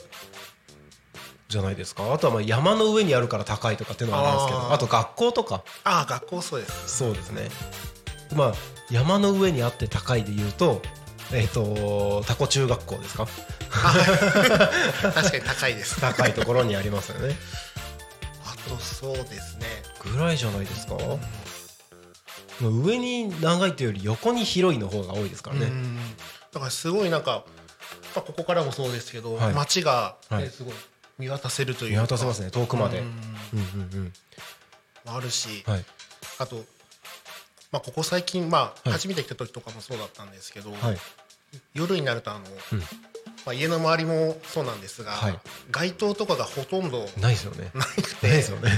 [1.50, 2.12] じゃないですか？
[2.14, 5.64] あとはまあ山の上にあるから高いとかっていうのはありますけどあと学校とか。
[5.84, 6.98] ああ学校そうです。
[6.98, 7.50] そうですね。
[8.36, 8.54] まあ
[8.90, 10.82] 山の上にあって高いで言うと
[11.34, 13.28] えっ、とタコ中学校ですか？
[15.02, 16.00] 確かに高いです。
[16.02, 17.36] 高いところにありますよね。
[18.46, 19.68] あとそうですね。
[20.04, 20.96] ぐらいじゃないですか？
[22.62, 25.66] 上に長いというより横に広いの方が多いですからね。
[25.66, 25.98] うん。
[26.52, 27.44] だからすごいなんか、
[28.16, 29.54] まあ、ここからもそうですけど、はい。
[29.54, 30.50] 街が、ねはい。
[30.50, 30.74] すごい
[31.18, 33.04] 見渡せるという見か渡せますね遠くまで。
[35.06, 35.86] あるし、はい。
[36.40, 36.64] あと、
[37.72, 38.92] まあ、ここ最近、まあ、はい。
[38.92, 40.98] 初めて来た時とかもそうだったんですけど、はい。
[41.74, 42.42] 夜になるとあの、
[42.74, 42.80] うん。
[43.46, 45.40] まあ、家の周りもそうなんですが、はい。
[45.72, 47.72] 街灯とかがほとんどないですよね。
[47.74, 47.86] ない
[48.22, 48.72] てですよね。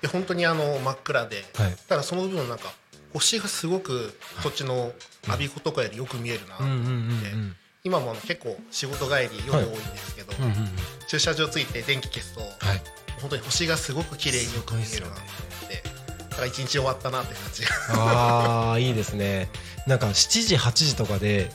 [0.00, 1.76] で本当にあの真っ暗で、はい。
[1.88, 2.72] ただその分なんか
[3.12, 4.92] 星がすごくそっちの
[5.28, 10.68] 我孫子とかよりよく見えるなって、うん今も結構仕事帰り夜多いんですけど、うんうんうん。
[11.08, 12.82] 駐車場ついて電気消すとはい。
[13.20, 15.22] 本当に星がすごく綺麗によく見えるなと思
[15.66, 15.82] って、
[16.28, 17.62] だから一日終わったなって感じ。
[17.64, 19.48] がああいいですね。
[19.86, 21.50] なんか7時8時とかで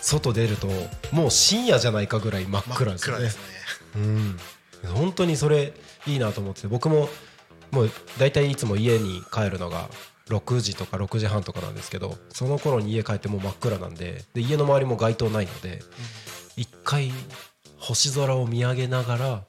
[0.00, 0.68] 外出ると
[1.12, 3.18] もう深夜じゃないかぐらい真っ暗ですよね。
[3.18, 3.42] 暗ですね。
[3.96, 4.38] うん。
[4.94, 5.74] 本当にそれ
[6.06, 7.10] いいなと思ってて僕も
[7.70, 9.90] もう大体いつも家に帰るのが
[10.28, 15.80] 6時とか6時半とかなんですけどその頃に家帰ってもう真っ暗なんでで家の周りも街灯ないので
[16.56, 17.10] 一回
[17.78, 19.44] 星空を見上げながら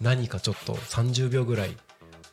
[0.00, 1.76] 何かちょっと30秒ぐらい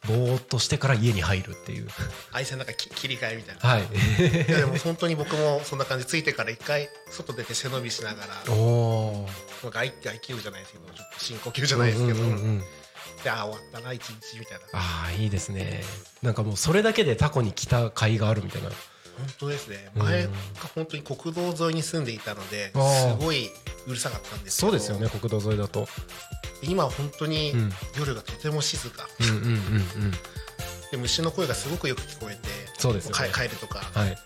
[0.08, 1.88] ぼーっとしてから家に入るっていう。
[2.32, 3.82] 愛線なんかき切り替えみたいな、はい。
[3.82, 6.06] いやでも本当に僕もそんな感じ。
[6.06, 9.28] ついてから一回外出て背伸びしながらおお
[9.62, 12.64] 外外気じゃないですけどちょっと深呼吸じゃないですけど、うんうんうんうん
[13.24, 14.66] でああ終わったな一日みたいな。
[14.74, 15.84] ああいいですね。
[16.22, 18.70] なんかもうそれだけでタコに来た甲斐があるみたいな。
[18.70, 19.92] 本当ですね。
[19.96, 20.04] うん。
[20.04, 20.30] 前が
[20.76, 22.78] 本当に国道沿いに住んでいたのです
[23.20, 23.50] ごい
[23.88, 24.72] うるさかったんですけど。
[24.72, 25.88] そうですよね国道沿いだと。
[26.64, 27.72] 今は本当にうん。
[27.98, 30.12] 夜がとても静か、うんうんうんうん。
[30.92, 32.40] で虫の声がすごくよく聞こえて
[32.78, 33.30] そうですよね。
[33.30, 33.80] か帰るとか。
[33.80, 34.18] はい。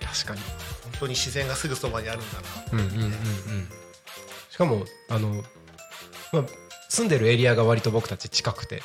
[0.00, 0.40] 確かに。
[0.84, 3.68] 本当に自然がすぐそばにあるんだなうんうんうんうん。
[4.50, 5.44] しかもあの、
[6.32, 6.44] まあ、
[6.88, 8.82] 住んでるエリアが割と僕たち近くて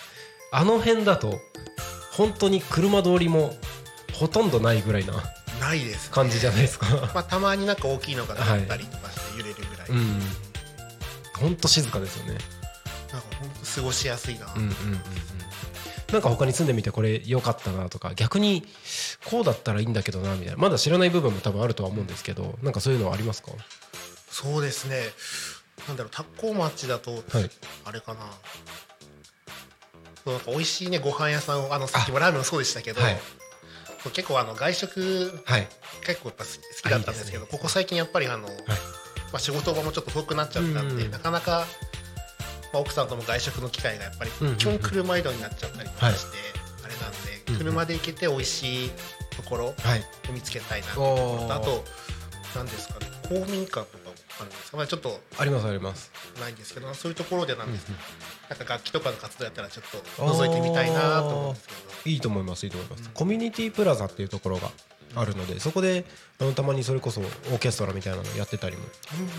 [0.51, 1.39] あの辺だと
[2.11, 3.55] 本当に車通りも
[4.13, 5.13] ほとんどないぐらいな
[5.59, 6.85] ないです、ね、感じじゃないですか。
[7.13, 10.19] まあ、たまになんか大きいのが立ったりとかして揺れるぐらい、うん。
[11.39, 12.37] 本当静かですよね。
[13.11, 15.01] なんか本当過ごしやすいな、うんうんうんうん。
[16.11, 18.63] なんか他に住んでみてこれ良かったなとか逆に
[19.25, 20.57] こうだったらいいんだけどなみたいな。
[20.57, 23.51] まだ知らない部分も多分あるとは思うんですけどなんかそういうのはありますか？
[24.29, 24.97] そうですね
[25.87, 27.23] なんだろう田子町だと、はい。
[27.85, 28.21] あれかな。
[30.23, 33.17] そうなんか美味しいねご飯屋さんをあのさっきもラーメンもそうでしたけど、はい。
[34.13, 35.67] 結構あの外食はい。
[36.05, 36.49] 結構やっぱ好
[36.81, 37.49] きだったんですけどね。
[37.51, 38.53] ここ最近やっぱりあの、ま
[39.33, 41.65] あ、仕事場もちょっと遠くなっちゃったんで、うんなかなか、
[42.71, 46.37] まあ、奥さんとも外食の機会がやっぱり基本車移動になっちゃったりとかして、
[46.83, 48.91] あれなんで、車で行けて美味しい
[49.35, 50.03] ところをはい。
[50.31, 51.45] 見つけたいなと思うのと。
[51.45, 51.55] おー。
[51.55, 51.83] あと
[52.55, 54.02] 何ですかね公民館とか
[54.73, 55.21] か、まあ、ちょっと。
[55.37, 56.11] ありますあります。
[56.41, 57.95] ないんですけどそういうところでなんです、うん。
[58.49, 61.79] なんか楽器とかの活動やったらちょっと覗いてみたいなと思うんですけど。
[62.09, 63.11] いいと思いますいいと思います、うん。
[63.13, 64.71] コミュニティプラザっていうところが
[65.15, 66.05] あるのでそこで
[66.39, 68.83] あのたまにそれこそオーケストラみたいなのやってたりも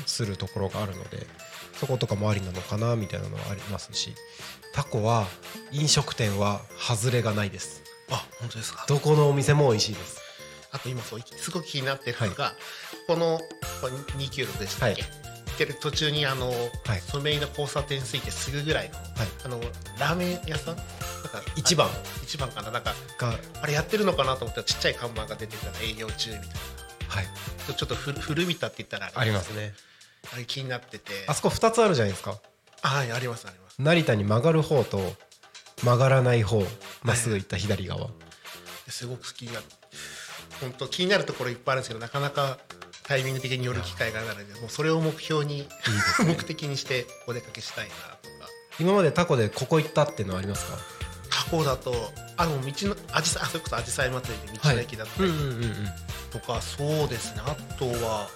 [0.06, 1.26] するところがあるので
[1.74, 4.14] そことかもありなのかなみたいなのはありますし
[4.72, 5.26] タコは
[5.72, 7.82] 飲食店は外れがないです。
[8.10, 8.84] あ本当ですか。
[8.88, 10.23] どこのお店も美味しいです
[10.74, 12.52] あと今そうすごく気になってるのが、
[13.06, 13.38] この
[13.80, 13.92] これ
[14.24, 15.10] 296でしたっけ、はい。
[15.46, 16.54] 行ってる途中にあの、は
[16.96, 17.00] い。
[17.00, 18.98] ソメイの交差点ついてすぐぐらいの,、
[19.44, 19.60] あの
[20.00, 20.76] ラーメン屋さん？
[20.76, 20.88] なんか
[21.56, 21.86] 一番。
[21.86, 21.90] あ
[22.24, 22.72] 一番かな？
[22.72, 26.48] なんかがあれやってるのかなと思ったらちっちゃい看板が出てたら営業中みたい
[27.08, 27.24] はい。
[27.68, 29.74] なちょっと古古びたって言ったらありますね。
[30.32, 31.12] あれ気になってて。
[31.28, 32.36] あそこ2つあるじゃないですか？
[32.82, 33.80] あはいありますあります。
[33.80, 34.98] 成田に曲がる方と
[35.82, 36.62] 曲がらない方
[37.02, 38.08] まっすぐ行った左側、
[38.88, 39.60] すごく好きな
[40.60, 42.58] 本当気になるところいっぱいあるんですけどなかなか
[43.06, 45.66] タイミング的に寄る機会がないのでもうそれを目標に
[46.26, 48.48] 目的にしてお出かけしたいなとか。
[48.80, 50.78] 今までタコでここ行ったっていうのはありますか？
[51.30, 51.92] タコだと
[52.36, 55.30] あの道のあじさあそれこそあじさい祭りで道の駅だったり。
[56.32, 57.42] とか、そうですね。
[57.46, 58.28] あとは、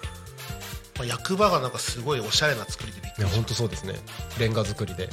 [0.96, 3.94] まあ、役場がなんかすごいおしゃれな作りでびっくいや本りしまし当そうですね。
[4.38, 5.08] レンガ作りで。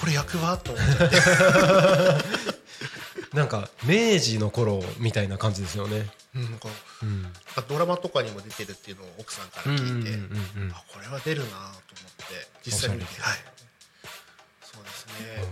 [0.00, 0.56] これ役場？
[0.58, 1.16] と思っちゃって
[3.34, 6.08] なんか明治の頃みたいな感じですよね。
[6.34, 6.68] うんなんか
[7.68, 10.72] ドラマとかにも出てるっていうのを奥さんから聞いて、うんうんうんうん。
[10.72, 13.20] あこれは出るなと思って実際に見て。
[13.20, 13.38] はい。
[14.62, 15.44] そうですね、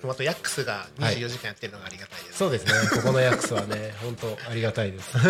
[0.00, 2.72] でもあとヤックスが24時間やってるのがありがたいです、そうですね。
[3.00, 5.10] ここのヤックスはね 本当ありがたいです。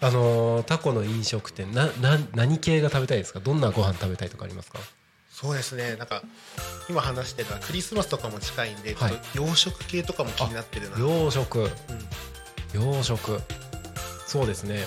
[0.00, 3.40] あのータコの飲食店なな何系が食べたいですか？
[3.40, 4.78] どんなご飯食べたいとかありますか？
[5.38, 5.96] そうですね。
[5.96, 6.22] なんか
[6.88, 9.10] 今話してるのはクリスマスとかも近いんで、はい。
[9.10, 11.58] ちょっと洋食系とかも気になってるな洋食。
[11.60, 11.70] うん。
[12.72, 13.38] 洋食。
[14.26, 14.78] そうですね。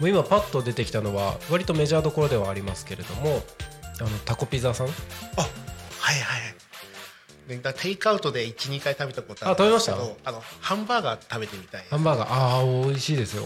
[0.00, 3.42] もう今パッと出てきたのは割とメジャーどころではありますけれども
[4.00, 4.86] あのタコピザさん。
[4.86, 9.92] あはいはいでだテイクアウトで12回食べたことあるんあ食べました？
[9.96, 12.32] ですけどあのハンバーガー食べてみたいハンバーガー。
[12.32, 13.44] ああ美味しいですよ、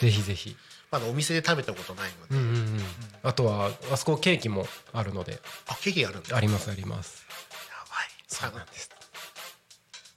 [0.00, 0.54] ぜひぜひ
[0.92, 2.80] まだお店で食べたことないので、うんうんうん。
[3.22, 5.40] あとはあそこケーキもあるので。
[5.66, 6.36] あケーキあるんだ。
[6.36, 7.24] ありますあります。
[7.70, 8.08] やばい。
[8.28, 8.90] そうなんです。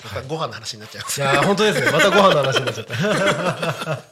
[0.03, 1.21] またご飯の話になっちゃいます。
[1.21, 1.91] いやー本当ですね。
[1.91, 4.03] またご飯の話になっちゃった。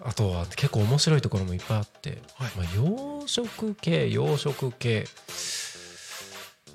[0.08, 2.50] あとは結構面白いところもいっぱいあって、はい。
[2.56, 5.06] まあ、洋食系洋食系。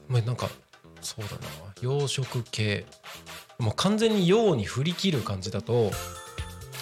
[0.07, 0.47] まあなんか
[1.01, 1.39] そうだな。
[1.81, 2.85] 洋食系。
[3.57, 5.91] もう完全に洋に振り切る感じだと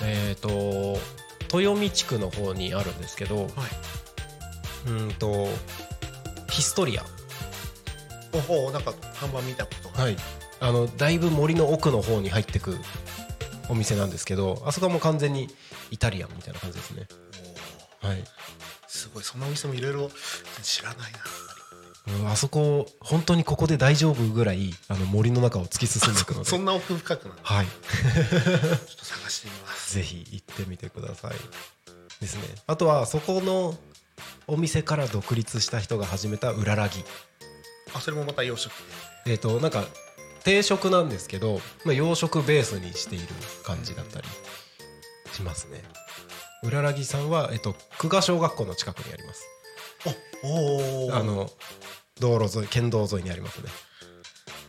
[0.02, 0.98] えっ、と
[1.54, 3.48] 豊見地区の方にあるんですけど、
[4.86, 5.48] うーんと
[6.50, 7.04] ヒストリア。
[8.50, 10.04] おおなんか看板見たことが。
[10.04, 10.18] はい、
[10.60, 12.78] あのだいぶ森の奥の方に入ってく
[13.70, 15.50] お店なんですけどあそこはもう完全に
[15.92, 17.08] イタリアンみたいな感じですね。
[18.02, 18.24] はい。
[18.88, 19.24] すごい。
[19.24, 20.10] そんなお店もいろいろ
[20.62, 21.20] 知らないな
[22.22, 26.46] うんあそこ本当にここで大丈夫ぐらいあの森の中を突き進んでいくので。
[26.50, 27.66] そんな奥深くなのちょはい。
[27.68, 29.96] っと探してみます。
[29.96, 31.34] ぜひ行ってみてください。
[32.22, 32.42] ですね。
[32.68, 33.78] あとはそこの
[34.48, 37.04] お店から独立した人が始めたうららぎ。
[37.94, 38.72] あそれもまた洋食
[39.26, 39.86] えっ、となんか
[40.44, 43.28] 定食なんですけど、まあ、洋食ベースにしている
[43.64, 44.28] 感じだったり
[45.34, 45.84] しますね。
[46.64, 49.48] うららぎさんは、えっと、久我小学校の近くにあります。
[50.44, 51.50] おおあの
[52.20, 53.70] 道路沿い県道沿いにありますね。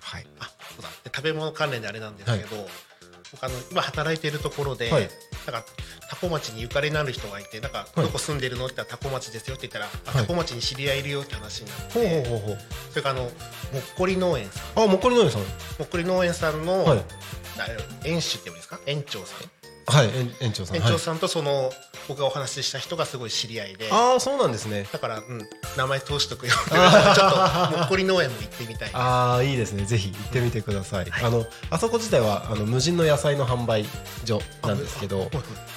[0.00, 0.26] はい。
[0.38, 0.88] あそうだ。
[1.04, 2.68] で食べ物関連であれなんですけど、
[3.32, 5.08] 僕あの今働いているところで、はい。
[5.46, 5.64] なんか
[6.08, 8.06] タコ町にゆかりのある人がいてなんか、はい。
[8.06, 10.26] どこ住んでるのって言ったらタコ町ですよって言ったら、あはい。
[10.26, 12.58] タコ町に知り合いいるよって話になって、ほうほうほう。
[12.90, 13.32] それからあのもっ
[13.96, 14.84] こり農園さん。
[14.84, 15.42] あもっこりのりさん。
[15.42, 15.46] も
[15.84, 16.98] っこり農園さんの、はい。
[16.98, 17.04] あ
[18.04, 18.80] 園主って言うんですか？
[18.86, 19.50] 園長さん
[19.86, 20.76] はい園園長さん。
[20.76, 21.72] 園長さんとその、
[22.08, 23.90] 僕がお話しした人がすごい知り合いで。
[23.90, 24.86] はい、ああそうなんですね。
[24.92, 26.52] だから、うん、名前通しとくよ。
[26.54, 28.90] ちょっともっこり農園も行ってみたい。
[28.92, 29.84] ああいいですね。
[29.84, 33.84] ぜひ行ってみてください、あのあそこ自体はあの無人の野菜の販売
[34.24, 35.30] 所なんですけど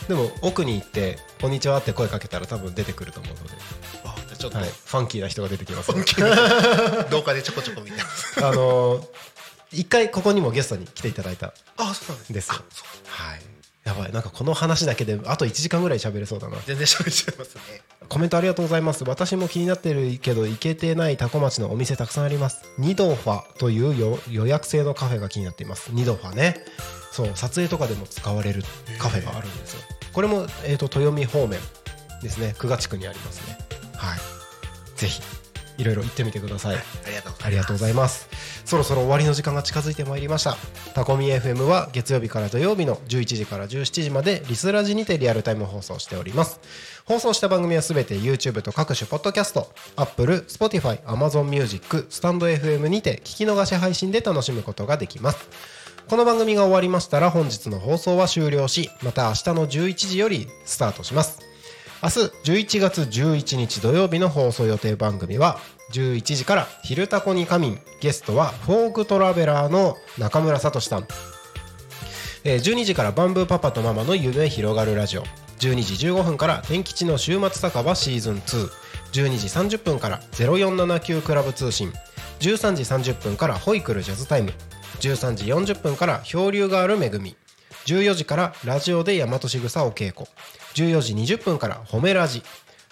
[0.07, 3.49] でも奥に行って「こんにちは」って声かけたら多分出てくると思うので、
[4.05, 5.89] あじゃあちょっと、はい、ファンキーな人が出てきます。
[5.91, 5.95] よ
[7.09, 9.07] 動画でちょこちょこ見てますあのー
[9.73, 12.33] 一回ここにもゲストに来ていただいたあそうなんです。
[12.33, 13.52] ですはい
[13.83, 14.11] やばい。
[14.13, 16.57] なんかこの話だけであと1時間ぐらい喋れそうだな。
[16.65, 17.61] 全然喋っちゃいますね。
[18.07, 19.03] コメントありがとうございます。
[19.03, 22.63] 私も気になってるけど行けてないタコ町のお店たくさんあります。
[22.77, 25.89] ニドファというよ予約制のカフェが気になっています。
[25.91, 26.63] ニドファね。
[27.11, 28.63] そう撮影とかでも使われる
[28.97, 29.81] カフェがあるんですよ。
[30.13, 31.59] これも、えー、と豊見方面
[32.21, 32.55] ですね。
[32.57, 33.57] 久我地区にありますね。
[33.95, 34.19] はい。
[34.95, 35.21] ぜひ
[35.77, 36.75] いろいろ行ってみてください。
[36.75, 38.29] ありがとうございます。
[38.65, 40.57] そろそろ終わりの時間が近づいてまいりました。
[40.93, 46.59] タコミ FM は月曜日から土曜日の11時から17時までリスラジにてリアルタイム放送しております。
[47.05, 55.83] 放送した番組はすべて YouTube と各種ポッドキャスト Apple、Spotify、Amazon Music、スタンド FM にて聞き逃し配信で楽しむことができます。
[56.07, 61.42] この番組が終わりましたら本日の放送は終了しまた明日の11時よりスタートします
[62.03, 65.57] 明日11月11日土曜日の放送予定番組は
[65.93, 71.07] 11時から「昼たこにかみん」ゲストはフォークトラベラーの中村聡さん。
[72.43, 75.23] 12時からバンブーパパとママの夢広がるラジオ。
[75.59, 78.69] 12時15分から天吉の週末酒場シーズン2
[79.13, 81.93] 12時30分から0479クラブ通信。
[82.41, 82.83] 13時
[83.13, 84.51] 30分からホイクルジャズタイム。
[84.99, 87.37] 13時40分から漂流がある恵み。
[87.85, 90.25] 14時からラジオで大和しぐさお稽古。
[90.75, 92.43] 14時20分から褒めラジ。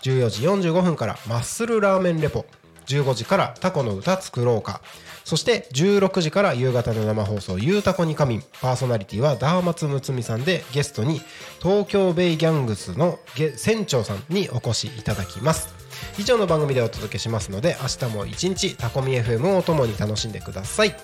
[0.04, 2.46] 14時45分からマッスルラーメンレポ。
[2.88, 4.82] 15時からタコの歌作ろうか。
[5.24, 11.22] そして16時から夕方の生放送「ゆうたこに仮眠」パーソナリティはダーマツムツミさんでゲストに
[11.62, 13.20] 東京ベイギャングスの
[13.56, 15.70] 船長さんにお越しいただきます。
[16.18, 20.96] 以上の番組でお届けしますので明日も一日タコミ FM をともに楽しんでください。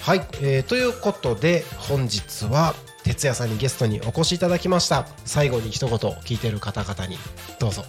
[0.00, 5.06] はい、えーということで本日は哲也さんにゲストにお越しいただきました。
[5.24, 7.18] 最後に一言聞いてる方々に。
[7.58, 7.84] どうぞ。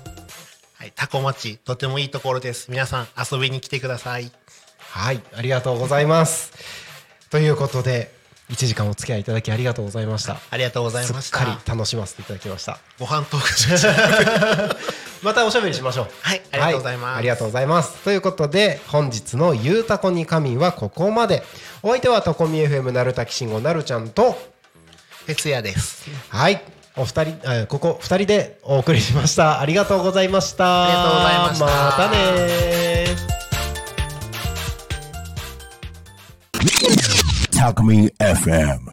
[0.74, 2.70] はい、タコ町とてもいいところです。
[2.70, 4.32] 皆さん遊びに来てください。
[4.78, 6.51] はいありがとうございます。
[7.30, 8.11] ということで
[8.51, 10.38] 1時間お付き合いいただきありがとうございました。
[10.49, 12.80] ありがとうございましすったかり楽しませていただきました。
[12.99, 14.76] ご飯トークしました
[15.24, 16.07] またおしゃべりしましょう。
[16.22, 17.11] はいありがとうございます。
[17.11, 17.93] はありがとうございます。
[18.03, 21.43] ということで本日の「ゆうたこに仮眠」はここまで。
[21.86, 24.53] お相手はタコミ FM なるたきしんごなるちゃんと
[25.28, 26.09] 哲也です。
[26.30, 26.61] はい。
[26.95, 29.59] お二人あここ二人でお送りしました。
[29.59, 30.86] ありがとうございました。
[30.86, 31.65] ありがとうございました。
[31.65, 33.05] またね。
[33.17, 33.43] ー
[37.51, 38.80] Talk Me FM.